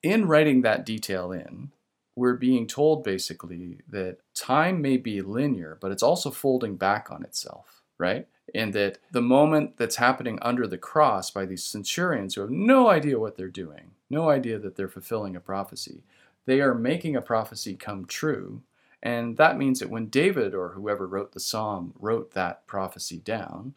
[0.03, 1.71] In writing that detail in,
[2.17, 7.23] we're being told basically that time may be linear, but it's also folding back on
[7.23, 8.27] itself, right?
[8.55, 12.89] And that the moment that's happening under the cross by these centurions who have no
[12.89, 16.03] idea what they're doing, no idea that they're fulfilling a prophecy,
[16.47, 18.63] they are making a prophecy come true.
[19.03, 23.75] And that means that when David or whoever wrote the psalm wrote that prophecy down,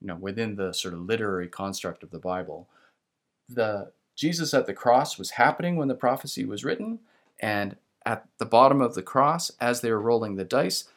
[0.00, 2.68] you know, within the sort of literary construct of the Bible.
[3.48, 6.98] The Jesus at the cross was happening when the prophecy was written,
[7.38, 10.88] and at the bottom of the cross, as they were rolling the dice,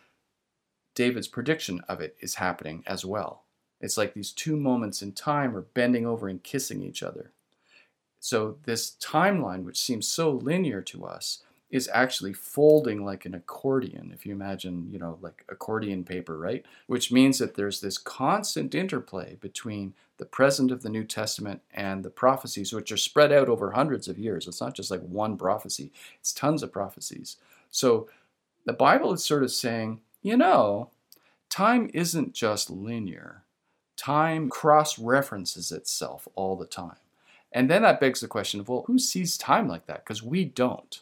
[0.95, 3.43] David's prediction of it is happening as well.
[3.79, 7.29] It's like these two moments in time are bending over and kissing each other.
[8.19, 14.11] So, this timeline, which seems so linear to us, is actually folding like an accordion,
[14.13, 16.65] if you imagine, you know, like accordion paper, right?
[16.87, 22.03] Which means that there's this constant interplay between the present of the New Testament and
[22.03, 24.47] the prophecies, which are spread out over hundreds of years.
[24.47, 27.37] It's not just like one prophecy, it's tons of prophecies.
[27.71, 28.09] So
[28.65, 30.89] the Bible is sort of saying, you know,
[31.49, 33.43] time isn't just linear.
[33.95, 36.97] Time cross references itself all the time.
[37.51, 40.03] And then that begs the question of, well, who sees time like that?
[40.03, 41.01] Because we don't,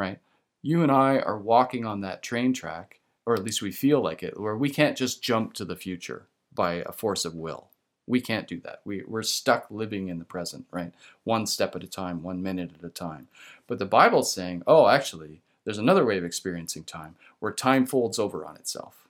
[0.00, 0.18] right?
[0.62, 4.22] You and I are walking on that train track, or at least we feel like
[4.22, 7.68] it, where we can't just jump to the future by a force of will.
[8.06, 8.80] We can't do that.
[8.84, 10.92] We, we're stuck living in the present, right?
[11.24, 13.28] One step at a time, one minute at a time.
[13.66, 18.18] But the Bible's saying, oh, actually, there's another way of experiencing time where time folds
[18.18, 19.06] over on itself,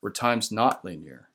[0.00, 1.28] where time's not linear,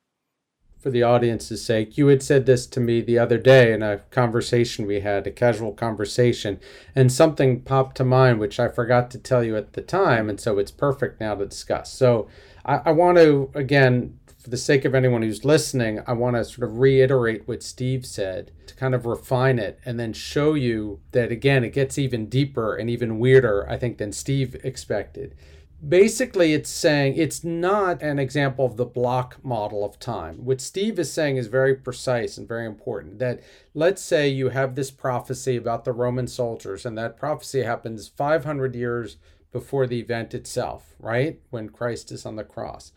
[0.80, 4.00] for the audience's sake, you had said this to me the other day in a
[4.12, 6.60] conversation we had, a casual conversation,
[6.96, 10.40] and something popped to mind which I forgot to tell you at the time, and
[10.40, 11.92] so it's perfect now to discuss.
[11.92, 12.28] So
[12.66, 16.46] I, I want to, again, for the sake of anyone who's listening, I want to
[16.46, 21.02] sort of reiterate what Steve said to kind of refine it and then show you
[21.12, 25.36] that, again, it gets even deeper and even weirder, I think, than Steve expected
[25.86, 30.44] basically it's saying it's not an example of the block model of time.
[30.44, 33.42] What steve is saying is very precise and very important that
[33.74, 38.76] let's say you have this prophecy about the roman soldiers and that prophecy happens 500
[38.76, 39.18] years
[39.52, 41.40] before the event itself right?
[41.52, 42.92] When christ is on the cross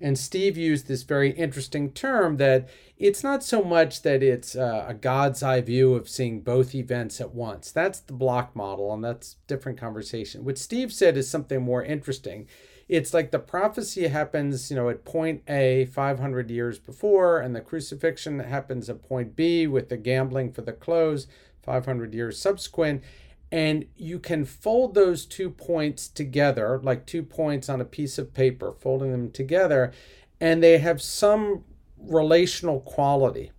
[0.00, 4.84] and Steve used this very interesting term that it's not so much that it's uh,
[4.88, 7.70] a God's eye view of seeing both events at once.
[7.70, 10.44] That's the block model, and that's different conversation.
[10.44, 12.46] What Steve said is something more interesting.
[12.88, 17.60] It's like the prophecy happens, you know, at point A 500 years before, and the
[17.60, 21.26] crucifixion happens at point B with the gambling for the clothes
[21.62, 23.02] 500 years subsequent
[23.52, 28.34] and you can fold those two points together like two points on a piece of
[28.34, 29.92] paper folding them together
[30.40, 31.64] and they have some
[31.98, 33.52] relational quality.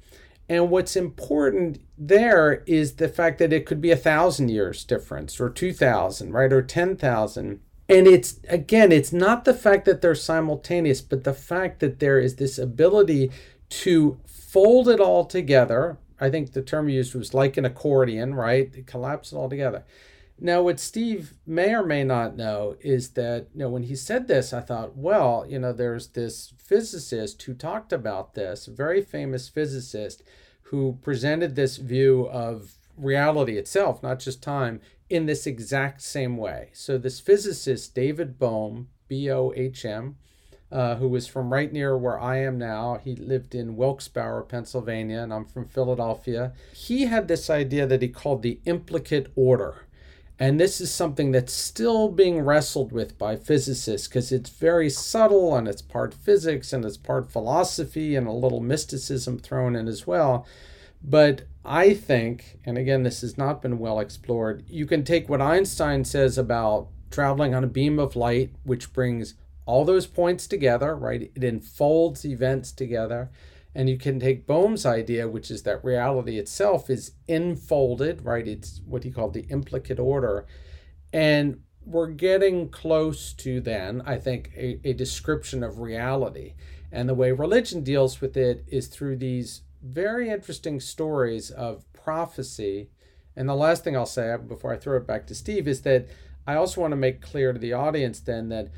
[0.50, 5.40] And what's important there is the fact that it could be a thousand years difference
[5.40, 11.02] or 2000 right or 10000 and it's again it's not the fact that they're simultaneous
[11.02, 13.32] but the fact that there is this ability
[13.70, 18.72] to fold it all together I think the term used was like an accordion, right?
[18.76, 19.84] It collapsed all together.
[20.40, 24.28] Now, what Steve may or may not know is that, you know, when he said
[24.28, 29.50] this, I thought, well, you know, there's this physicist who talked about this, very famous
[29.50, 30.22] physicist
[30.64, 36.70] who presented this view of reality itself, not just time, in this exact same way.
[36.74, 40.18] So, this physicist, David Bohm, B O H M,
[40.72, 43.00] uh, who was from right near where I am now.
[43.04, 46.54] He lived in Wilkes-Barre, Pennsylvania, and I'm from Philadelphia.
[46.74, 49.88] He had this idea that he called the implicate order.
[50.40, 55.56] And this is something that's still being wrestled with by physicists because it's very subtle
[55.56, 60.06] and it's part physics and it's part philosophy and a little mysticism thrown in as
[60.06, 60.46] well.
[61.04, 65.42] But I think, and again, this has not been well explored, you can take what
[65.42, 69.34] Einstein says about traveling on a beam of light, which brings
[69.68, 71.30] all those points together, right?
[71.36, 73.30] It enfolds events together.
[73.76, 78.48] And you can take Bohm's idea, which is that reality itself is enfolded, right?
[78.48, 80.48] It's what he called the implicate order.
[81.14, 86.56] And we're getting close to then, I think, a, a description of reality.
[86.92, 92.90] And the way religion deals with it is through these very interesting stories of prophecy.
[93.36, 96.08] And the last thing I'll say before I throw it back to Steve is that
[96.48, 98.70] I also want to make clear to the audience then that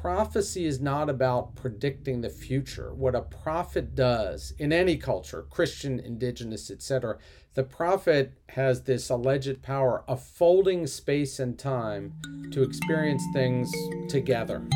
[0.00, 2.92] prophecy is not about predicting the future.
[2.94, 7.18] What a prophet does in any culture, Christian, indigenous, etc.,
[7.54, 12.14] the prophet has this alleged power of folding space and time
[12.50, 13.70] to experience things
[14.08, 14.66] together.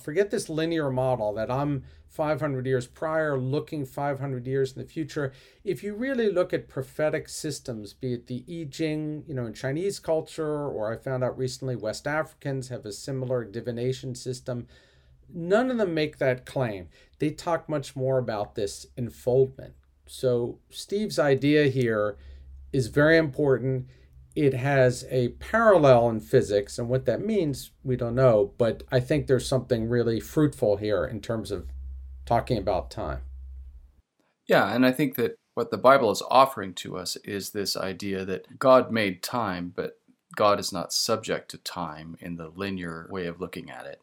[0.00, 5.32] Forget this linear model that I'm 500 years prior, looking 500 years in the future.
[5.64, 9.54] If you really look at prophetic systems, be it the I Ching, you know, in
[9.54, 14.66] Chinese culture, or I found out recently West Africans have a similar divination system,
[15.32, 16.88] none of them make that claim.
[17.18, 19.72] They talk much more about this enfoldment.
[20.06, 22.18] So Steve's idea here
[22.74, 23.86] is very important
[24.34, 29.00] it has a parallel in physics, and what that means, we don't know, but I
[29.00, 31.68] think there's something really fruitful here in terms of
[32.24, 33.20] talking about time.
[34.46, 38.24] Yeah, and I think that What the Bible is offering to us is this idea
[38.24, 39.98] that God made time, but
[40.34, 44.00] God is not subject to time in the linear way of looking at it.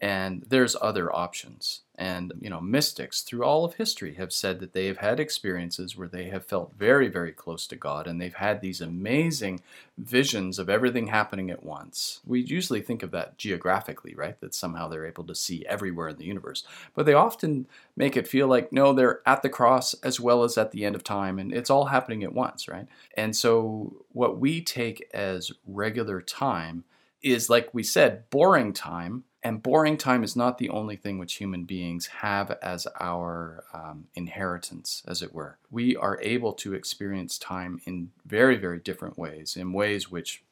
[0.00, 1.82] And there's other options.
[1.94, 5.94] And, you know, mystics through all of history have said that they have had experiences
[5.94, 9.60] where they have felt very, very close to God and they've had these amazing
[9.98, 12.20] visions of everything happening at once.
[12.24, 14.40] We usually think of that geographically, right?
[14.40, 16.64] That somehow they're able to see everywhere in the universe.
[16.94, 20.56] But they often make it feel like, no, they're at the cross as well as
[20.56, 22.86] at the end of time and it's all happening at once, right?
[23.14, 26.84] And so what we take as regular time
[27.20, 31.34] is, like we said, boring time and boring time is not the only thing which
[31.34, 35.56] human beings have as our um, inheritance, as it were.
[35.70, 40.42] We are able to experience time in very, very different ways, in ways which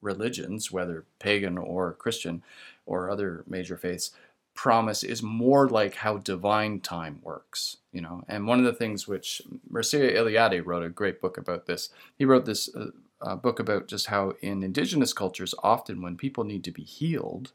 [0.00, 2.42] religions, whether pagan or Christian
[2.86, 4.12] or other major faiths,
[4.54, 8.22] promise is more like how divine time works, you know.
[8.28, 11.90] And one of the things which Mircea Eliade wrote a great book about this.
[12.16, 12.86] He wrote this uh,
[13.20, 17.52] uh, book about just how in indigenous cultures, often when people need to be healed,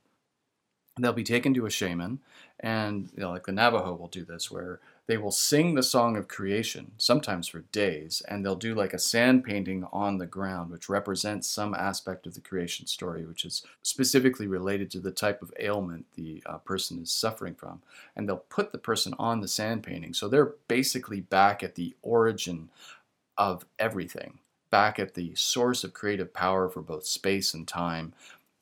[0.97, 2.19] they'll be taken to a shaman
[2.59, 6.15] and you know, like the navajo will do this where they will sing the song
[6.15, 10.69] of creation sometimes for days and they'll do like a sand painting on the ground
[10.69, 15.41] which represents some aspect of the creation story which is specifically related to the type
[15.41, 17.81] of ailment the uh, person is suffering from.
[18.15, 21.95] And they'll put the person on the sand painting so they're basically back at the
[22.03, 22.69] origin
[23.35, 24.37] of everything
[24.69, 28.13] back at the source of creative power for both space and time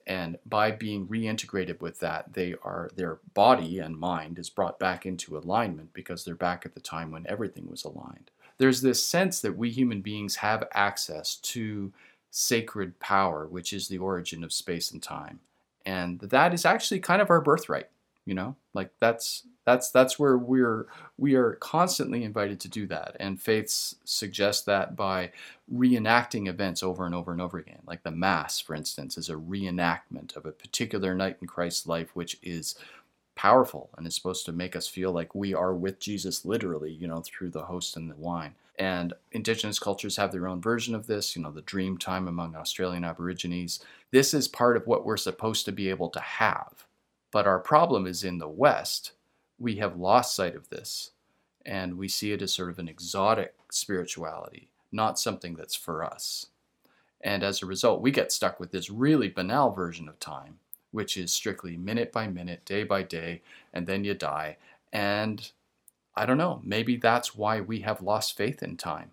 [0.07, 5.05] and by being reintegrated with that they are their body and mind is brought back
[5.05, 8.31] into alignment because they're back at the time when everything was aligned.
[8.57, 11.91] There's this sense that we human beings have access to
[12.29, 15.39] sacred power which is the origin of space and time.
[15.85, 17.89] And that is actually kind of our birthright
[18.31, 18.55] you know?
[18.73, 23.17] Like that's that's that's where we're we are constantly invited to do that.
[23.19, 25.31] And faiths suggest that by
[25.71, 29.35] reenacting events over and over and over again like the mass for instance is a
[29.35, 32.75] reenactment of a particular night in christ's life which is
[33.35, 37.07] powerful and is supposed to make us feel like we are with jesus literally you
[37.07, 38.53] know through the host and the wine.
[38.79, 42.55] And indigenous cultures have their own version of this you know the dream time among
[42.55, 43.79] australian aborigines.
[44.11, 46.85] This is part of what we're supposed to be able to have
[47.31, 49.13] but our problem is in the west
[49.57, 51.11] we have lost sight of this
[51.65, 56.47] and we see it as sort of an exotic spirituality, not something that's for us.
[57.23, 60.57] And as a result, we get stuck with this really banal version of time,
[60.89, 64.57] which is strictly minute by minute, day by day, and then you die.
[64.91, 65.51] And
[66.15, 69.11] I don't know, maybe that's why we have lost faith in time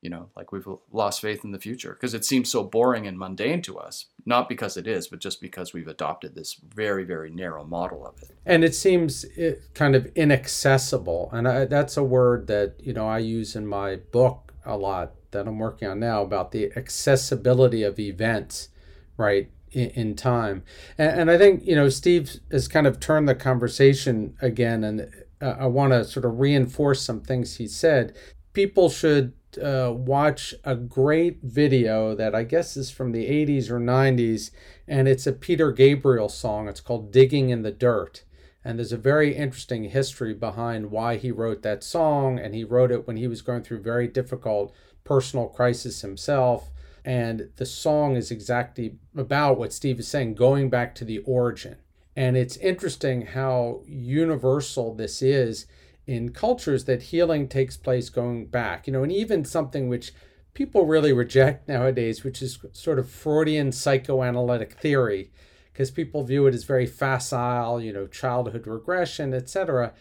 [0.00, 3.18] you know, like we've lost faith in the future because it seems so boring and
[3.18, 4.06] mundane to us.
[4.24, 8.20] Not because it is, but just because we've adopted this very, very narrow model of
[8.22, 8.30] it.
[8.46, 9.26] And it seems
[9.74, 11.30] kind of inaccessible.
[11.32, 15.12] And I, that's a word that, you know, I use in my book a lot
[15.32, 18.68] that I'm working on now about the accessibility of events,
[19.16, 19.50] right?
[19.72, 20.64] In, in time.
[20.98, 24.82] And, and, I think, you know, Steve has kind of turned the conversation again.
[24.82, 28.16] And uh, I want to sort of reinforce some things he said.
[28.52, 33.80] People should uh, watch a great video that I guess is from the 80s or
[33.80, 34.50] 90s,
[34.86, 36.68] and it's a Peter Gabriel song.
[36.68, 38.24] It's called Digging in the Dirt.
[38.64, 42.38] And there's a very interesting history behind why he wrote that song.
[42.38, 44.74] And he wrote it when he was going through very difficult
[45.04, 46.70] personal crisis himself.
[47.04, 51.76] And the song is exactly about what Steve is saying, going back to the origin.
[52.14, 55.66] And it's interesting how universal this is
[56.06, 60.12] in cultures that healing takes place going back, you know, and even something which
[60.54, 65.30] people really reject nowadays, which is sort of Freudian psychoanalytic theory,
[65.72, 69.92] because people view it as very facile, you know, childhood regression, etc.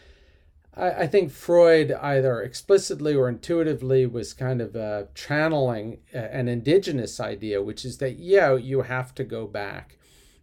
[0.75, 7.19] I, I think Freud, either explicitly or intuitively, was kind of uh, channeling an indigenous
[7.19, 9.97] idea, which is that, yeah, you have to go back.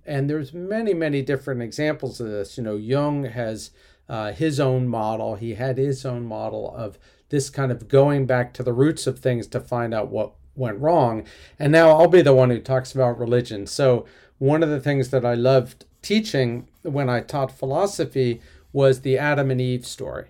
[0.05, 2.57] And there's many, many different examples of this.
[2.57, 3.73] You know, Jung has
[4.09, 5.35] uh, his own model.
[5.35, 6.99] He had his own model of
[7.29, 10.81] this kind of going back to the roots of things to find out what went
[10.81, 11.25] wrong.
[11.59, 13.67] And now I'll be the one who talks about religion.
[13.67, 14.07] So,
[14.39, 18.41] one of the things that I loved teaching when I taught philosophy
[18.73, 20.27] was the Adam and Eve story.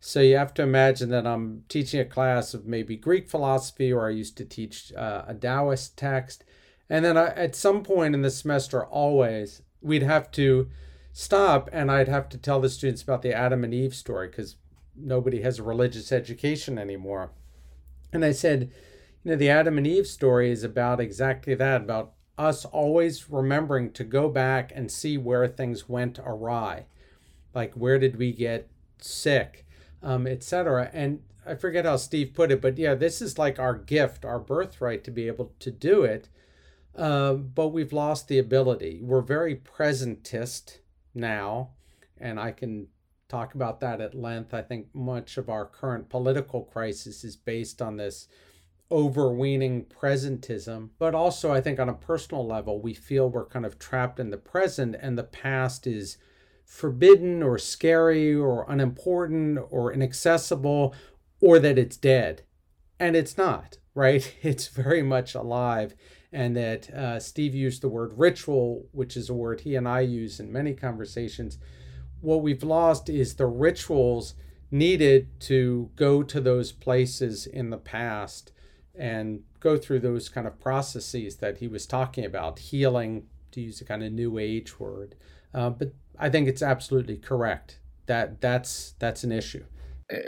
[0.00, 4.06] So, you have to imagine that I'm teaching a class of maybe Greek philosophy, or
[4.06, 6.44] I used to teach uh, a Taoist text.
[6.90, 10.68] And then I, at some point in the semester, always, we'd have to
[11.18, 14.54] stop and I'd have to tell the students about the Adam and Eve story because
[14.94, 17.32] nobody has a religious education anymore.
[18.12, 18.70] And I said,
[19.24, 23.90] you know, the Adam and Eve story is about exactly that about us always remembering
[23.94, 26.86] to go back and see where things went awry.
[27.52, 29.66] Like, where did we get sick,
[30.04, 30.88] um, etc.
[30.92, 34.38] And I forget how Steve put it, but yeah, this is like our gift, our
[34.38, 36.28] birthright to be able to do it.
[36.94, 39.00] Uh, but we've lost the ability.
[39.02, 40.78] We're very presentist
[41.14, 41.70] now,
[42.18, 42.88] and I can
[43.28, 44.54] talk about that at length.
[44.54, 48.28] I think much of our current political crisis is based on this
[48.90, 50.90] overweening presentism.
[50.98, 54.30] But also, I think on a personal level, we feel we're kind of trapped in
[54.30, 56.16] the present and the past is
[56.64, 60.94] forbidden or scary or unimportant or inaccessible
[61.40, 62.42] or that it's dead.
[62.98, 64.34] And it's not, right?
[64.42, 65.94] It's very much alive.
[66.32, 70.00] And that uh, Steve used the word ritual, which is a word he and I
[70.00, 71.58] use in many conversations.
[72.20, 74.34] What we've lost is the rituals
[74.70, 78.52] needed to go to those places in the past
[78.94, 82.58] and go through those kind of processes that he was talking about.
[82.58, 85.14] Healing to use a kind of new age word.
[85.54, 89.64] Uh, but i think it's absolutely correct that that's that's an issue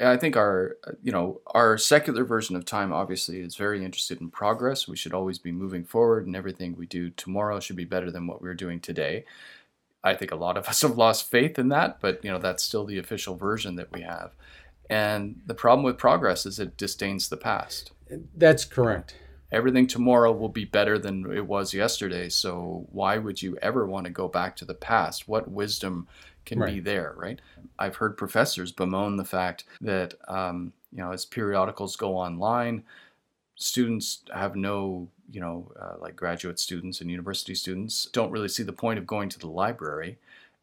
[0.02, 4.30] I think our, you know, our secular version of time obviously is very interested in
[4.30, 4.86] progress.
[4.86, 8.26] We should always be moving forward, and everything we do tomorrow should be better than
[8.26, 9.24] what we're doing today.
[10.04, 12.62] I think a lot of us have lost faith in that, but you know that's
[12.62, 14.32] still the official version that we have.
[14.90, 17.92] And the problem with progress is it disdains the past.
[18.36, 19.14] That's correct.
[19.52, 22.28] Everything tomorrow will be better than it was yesterday.
[22.28, 25.26] So why would you ever want to go back to the past?
[25.26, 26.06] What wisdom
[26.44, 26.74] can right.
[26.74, 27.40] be there, right?
[27.78, 32.84] I've heard professors bemoan the fact that um, you know as periodicals go online,
[33.56, 38.62] students have no you know uh, like graduate students and university students don't really see
[38.62, 40.18] the point of going to the library,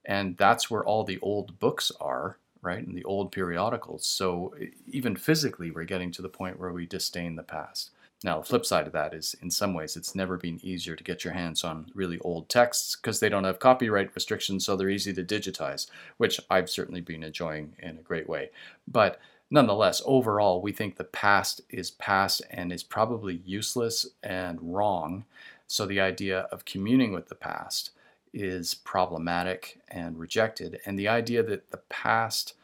[0.05, 4.05] and that's where all the old books are right, and the old periodicals.
[4.05, 4.53] So
[4.87, 7.91] even physically, we're getting to the point where we disdain the past.
[8.23, 11.03] Now, the flip side of that is, in some ways, it's never been easier to
[11.03, 14.89] get your hands on really old texts because they don't have copyright restrictions, so they're
[14.89, 15.87] easy to digitize,
[16.17, 18.49] which I've certainly been enjoying in a great way.
[18.87, 19.19] But
[19.51, 25.25] nonetheless, overall, we think the past is past and is probably useless and wrong.
[25.67, 27.91] So the idea of communing with the past
[28.33, 30.79] is problematic and rejected.
[30.85, 32.55] And the idea that the past,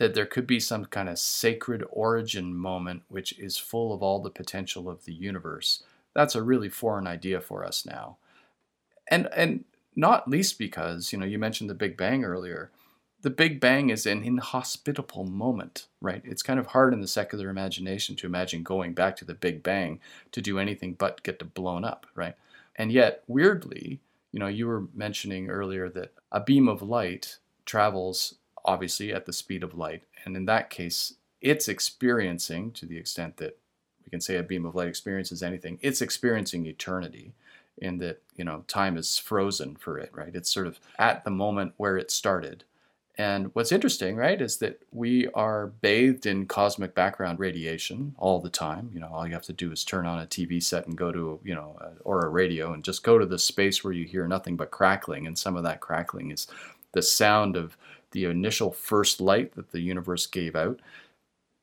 [0.00, 4.18] that there could be some kind of sacred origin moment which is full of all
[4.18, 5.82] the potential of the universe,
[6.14, 8.16] that's a really foreign idea for us now.
[9.08, 12.70] And, and not least because, you know, you mentioned the Big Bang earlier.
[13.20, 16.22] The Big Bang is an inhospitable moment, right?
[16.24, 19.62] It's kind of hard in the secular imagination to imagine going back to the Big
[19.62, 20.00] Bang
[20.32, 22.36] to do anything but get blown up, right?
[22.74, 24.00] And yet, weirdly,
[24.32, 27.36] you know, you were mentioning earlier that a beam of light
[27.66, 30.02] travels obviously at the speed of light.
[30.24, 33.58] And in that case, it's experiencing, to the extent that
[34.04, 37.32] we can say a beam of light experiences anything, it's experiencing eternity
[37.78, 40.34] in that, you know, time is frozen for it, right?
[40.34, 42.64] It's sort of at the moment where it started.
[43.16, 48.48] And what's interesting, right, is that we are bathed in cosmic background radiation all the
[48.48, 48.90] time.
[48.94, 51.12] You know, all you have to do is turn on a TV set and go
[51.12, 54.06] to, you know, uh, or a radio and just go to the space where you
[54.06, 55.26] hear nothing but crackling.
[55.26, 56.46] And some of that crackling is
[56.92, 57.76] the sound of
[58.12, 60.80] the initial first light that the universe gave out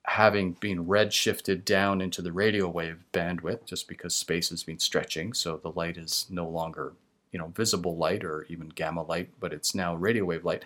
[0.07, 5.33] having been redshifted down into the radio wave bandwidth just because space has been stretching.
[5.33, 6.93] So the light is no longer
[7.31, 10.63] you know visible light or even gamma light, but it's now radio wave light.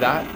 [0.00, 0.26] That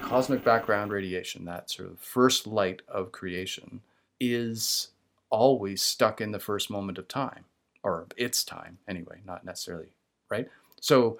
[0.00, 3.80] cosmic background radiation, that sort of first light of creation,
[4.20, 4.88] is
[5.30, 7.44] always stuck in the first moment of time,
[7.84, 9.94] or its time anyway, not necessarily,
[10.30, 10.48] right?
[10.80, 11.18] So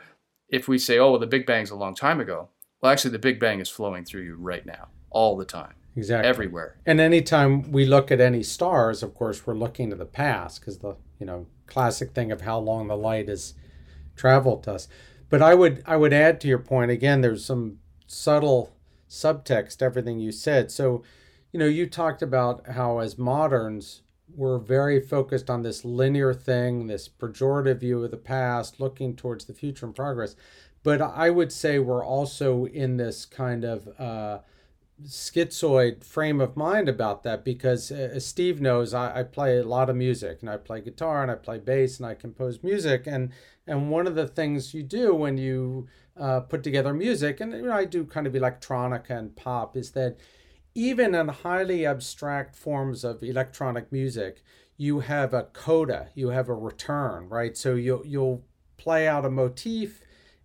[0.48, 2.48] if we say, oh, well, the Big Bang's a long time ago,
[2.80, 5.74] well, actually, the Big Bang is flowing through you right now, all the time.
[5.96, 6.28] Exactly.
[6.28, 6.76] Everywhere.
[6.84, 10.78] And anytime we look at any stars, of course, we're looking to the past because
[10.78, 13.54] the you know classic thing of how long the light has
[14.16, 14.88] traveled to us.
[15.30, 17.20] But I would I would add to your point again.
[17.20, 18.76] There's some subtle
[19.08, 20.70] subtext to everything you said.
[20.70, 21.04] So,
[21.52, 24.02] you know, you talked about how as moderns
[24.36, 29.44] we're very focused on this linear thing, this pejorative view of the past, looking towards
[29.44, 30.36] the future and progress.
[30.82, 34.40] But I would say we're also in this kind of uh,
[35.02, 39.64] schizoid frame of mind about that because uh, as Steve knows, I, I, play a
[39.64, 43.06] lot of music and I play guitar and I play bass and I compose music
[43.06, 43.30] and
[43.66, 47.62] and one of the things you do when you uh, put together music and you
[47.62, 50.18] know, I do kind of electronica and pop is that
[50.74, 54.42] even in highly abstract forms of electronic music,
[54.76, 57.56] you have a coda, you have a return, right?
[57.56, 58.44] So you'll you'll
[58.76, 60.00] play out a motif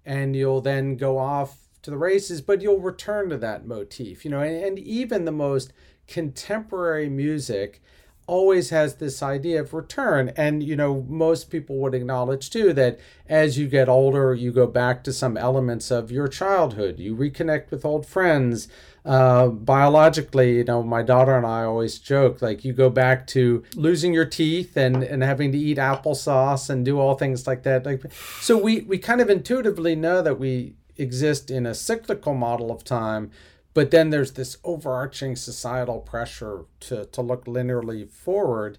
[0.06, 4.32] and you'll then go off to the races, but you'll return to that motif, you
[4.32, 5.74] know, and, and even the most
[6.08, 7.82] contemporary music
[8.30, 10.32] always has this idea of return.
[10.38, 14.68] And, you know, most people would acknowledge too that as you get older, you go
[14.68, 17.00] back to some elements of your childhood.
[17.00, 18.68] You reconnect with old friends.
[19.10, 23.64] Uh, biologically, you know, my daughter and I always joke like you go back to
[23.74, 27.88] losing your teeth and, and having to eat applesauce and do all things like that.
[27.88, 28.04] Like,
[28.40, 32.84] so we, we kind of intuitively know that we exist in a cyclical model of
[32.84, 33.32] time
[33.74, 38.78] but then there's this overarching societal pressure to, to look linearly forward.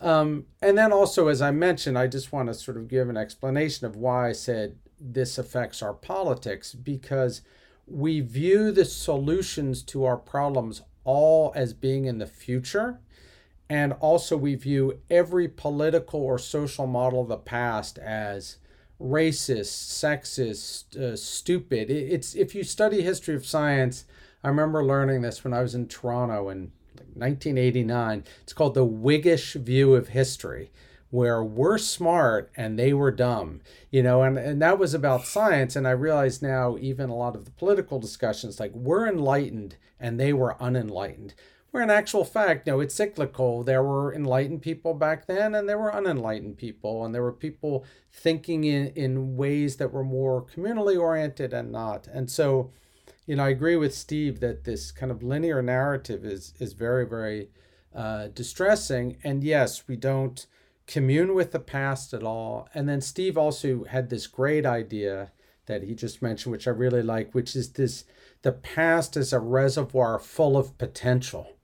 [0.00, 3.16] Um, and then also, as I mentioned, I just want to sort of give an
[3.16, 7.42] explanation of why I said this affects our politics because
[7.92, 13.00] we view the solutions to our problems all as being in the future.
[13.68, 18.58] And also, we view every political or social model of the past as
[19.00, 21.90] racist, sexist, uh, stupid.
[21.90, 24.04] It's if you study history of science,
[24.44, 26.72] I remember learning this when I was in Toronto in
[27.14, 28.24] 1989.
[28.42, 30.70] It's called the Whiggish view of history,
[31.12, 33.60] where we're smart and they were dumb,
[33.90, 35.76] you know, and, and that was about science.
[35.76, 40.18] And I realize now, even a lot of the political discussions, like we're enlightened and
[40.18, 41.34] they were unenlightened.
[41.70, 43.62] Where in actual fact, know, it's cyclical.
[43.62, 47.84] There were enlightened people back then and there were unenlightened people, and there were people
[48.10, 52.06] thinking in, in ways that were more communally oriented and not.
[52.06, 52.70] And so,
[53.26, 57.06] you know, I agree with Steve that this kind of linear narrative is is very
[57.06, 57.50] very
[57.94, 59.18] uh, distressing.
[59.22, 60.46] And yes, we don't
[60.86, 62.68] commune with the past at all.
[62.74, 65.32] And then Steve also had this great idea
[65.66, 68.04] that he just mentioned, which I really like, which is this:
[68.42, 71.56] the past is a reservoir full of potential.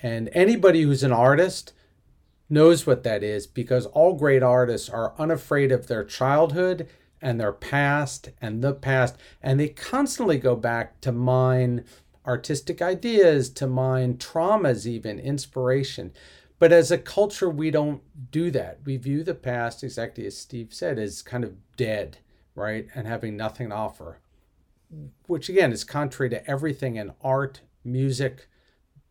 [0.00, 1.72] And anybody who's an artist
[2.48, 6.88] knows what that is because all great artists are unafraid of their childhood
[7.20, 9.16] and their past and the past.
[9.42, 11.84] And they constantly go back to mine
[12.26, 16.12] artistic ideas, to mine traumas, even inspiration.
[16.58, 18.80] But as a culture, we don't do that.
[18.84, 22.18] We view the past, exactly as Steve said, as kind of dead,
[22.54, 22.88] right?
[22.94, 24.20] And having nothing to offer,
[25.26, 28.48] which again is contrary to everything in art, music,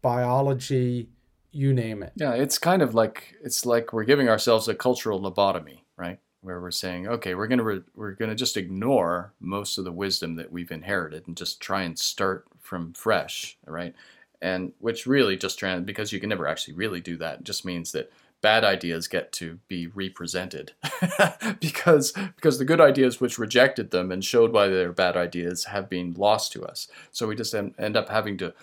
[0.01, 1.09] biology,
[1.51, 2.13] you name it.
[2.15, 6.19] Yeah, it's kind of like it's like we're giving ourselves a cultural lobotomy, right?
[6.47, 10.35] where we're saying, okay, we're gonna re- we're gonna just ignore most of the wisdom
[10.35, 13.93] that we've inherited and just try and start from fresh, right?
[14.41, 17.43] And which really just trans because you can never actually really do that.
[17.43, 20.73] just means that bad ideas get to be represented
[21.59, 25.89] because because the good ideas which rejected them and showed why they're bad ideas have
[25.89, 26.87] been lost to us.
[27.11, 28.53] So we just end up having to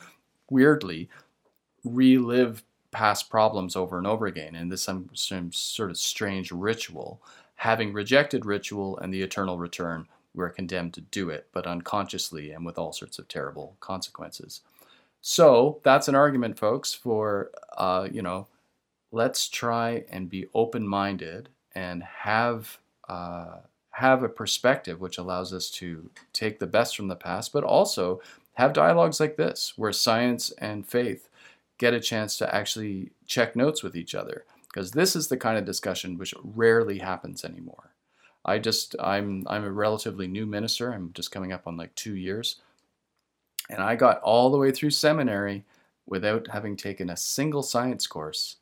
[0.49, 1.09] weirdly
[1.83, 2.63] relive
[2.93, 7.21] past problems over and over again in this some, some sort of strange ritual
[7.57, 12.51] Having rejected ritual and the eternal return, we are condemned to do it, but unconsciously
[12.51, 14.61] and with all sorts of terrible consequences.
[15.27, 18.47] So that's an argument, folks, for, uh, you know,
[19.13, 22.79] let's try and be open minded and have.
[23.09, 23.59] Uh,
[23.99, 28.21] have a perspective which allows us to take the best from the past, but also
[28.55, 31.29] have dialogues like this, where science and faith
[31.79, 35.59] get a chance to actually check notes with each other because this is the kind
[35.59, 37.93] of discussion which rarely happens anymore.
[38.45, 40.93] I just I'm I'm a relatively new minister.
[40.93, 42.57] I'm just coming up on like 2 years.
[43.71, 45.65] And I got all the way through seminary
[46.07, 48.57] without having taken a single science course.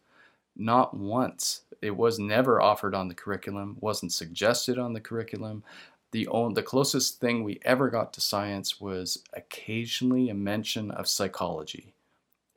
[0.57, 1.62] Not once.
[1.80, 5.64] It was never offered on the curriculum, wasn't suggested on the curriculum.
[6.12, 11.09] The, only, the closest thing we ever got to science was occasionally a mention of
[11.09, 11.94] psychology.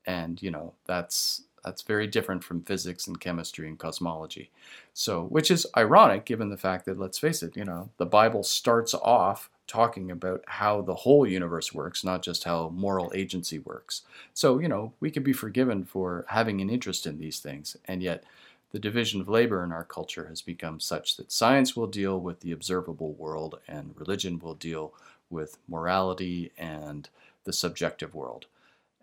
[0.05, 4.51] And, you know, that's that's very different from physics and chemistry and cosmology.
[4.93, 8.43] So, which is ironic given the fact that, let's face it, you know, the Bible
[8.43, 14.03] starts off talking about how the whole universe works, not just how moral agency works.
[14.33, 18.03] So, you know, we can be forgiven for having an interest in these things, and
[18.03, 18.23] yet
[18.71, 22.41] the division of labor in our culture has become such that science will deal with
[22.41, 24.93] the observable world and religion will deal
[25.29, 27.09] with morality and
[27.45, 28.45] the subjective world.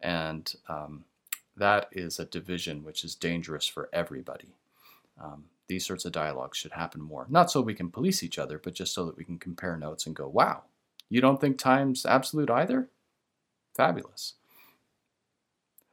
[0.03, 1.05] And um,
[1.57, 4.55] that is a division which is dangerous for everybody.
[5.22, 7.26] Um, these sorts of dialogues should happen more.
[7.28, 10.07] Not so we can police each other, but just so that we can compare notes
[10.07, 10.62] and go, wow,
[11.09, 12.88] you don't think time's absolute either?
[13.76, 14.34] Fabulous.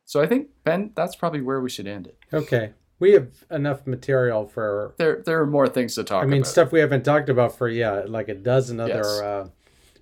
[0.06, 2.18] So I think, Ben, that's probably where we should end it.
[2.34, 2.74] Okay.
[3.00, 4.96] We have enough material for.
[4.98, 6.52] There, there are more things to talk I mean, about.
[6.52, 9.22] stuff we haven't talked about for, yeah, like a dozen other yes.
[9.22, 9.48] uh,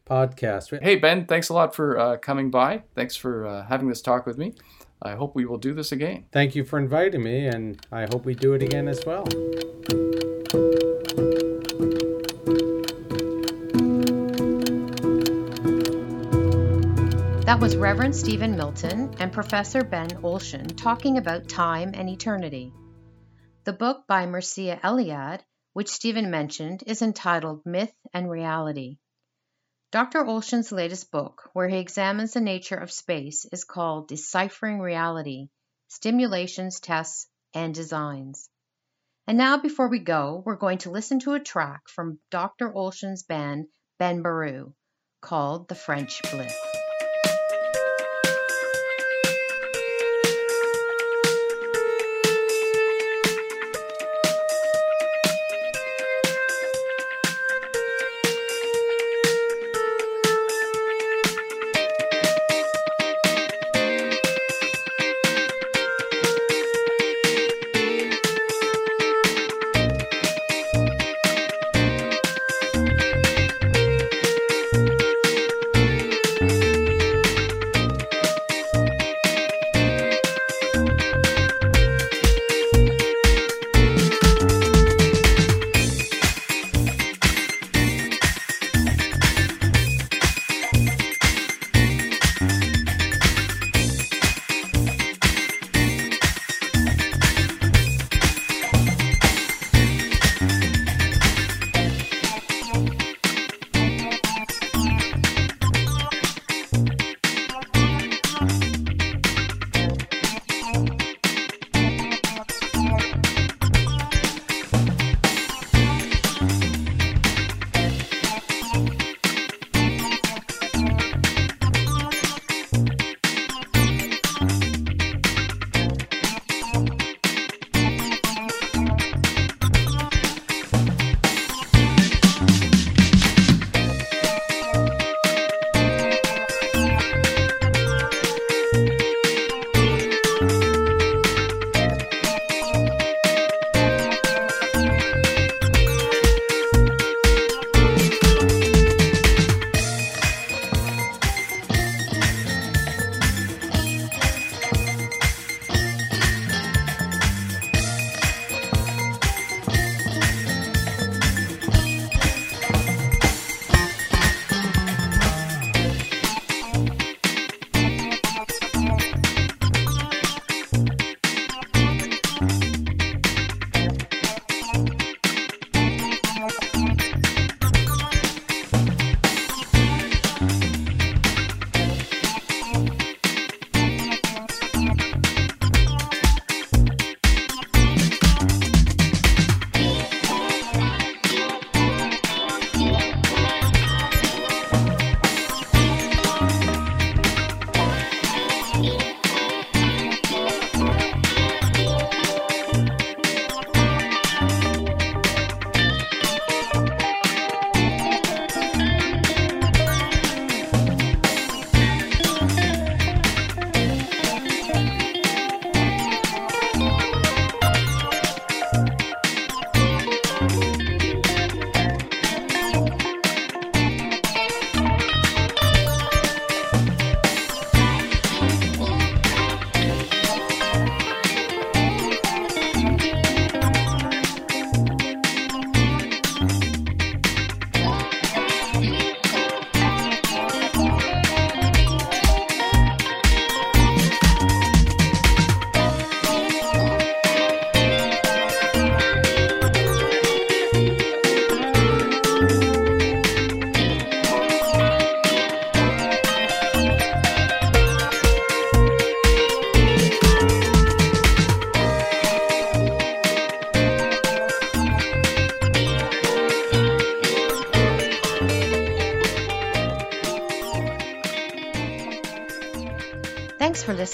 [0.08, 0.82] podcasts.
[0.82, 2.84] Hey, Ben, thanks a lot for uh, coming by.
[2.96, 4.56] Thanks for uh, having this talk with me.
[5.02, 6.26] I hope we will do this again.
[6.32, 9.26] Thank you for inviting me, and I hope we do it again as well.
[17.46, 22.74] That was Reverend Stephen Milton and Professor Ben Olshin talking about time and eternity.
[23.64, 25.42] The book by Mircea Eliade,
[25.74, 28.98] which Stephen mentioned, is entitled Myth and Reality.
[29.90, 30.26] Dr.
[30.26, 35.48] Olshin's latest book, where he examines the nature of space, is called Deciphering Reality
[35.88, 38.50] Simulations, Tests, and Designs.
[39.28, 42.72] And now, before we go, we're going to listen to a track from Dr.
[42.74, 43.68] Olshin's band,
[43.98, 44.74] Ben Baru,
[45.22, 46.77] called The French Blitz.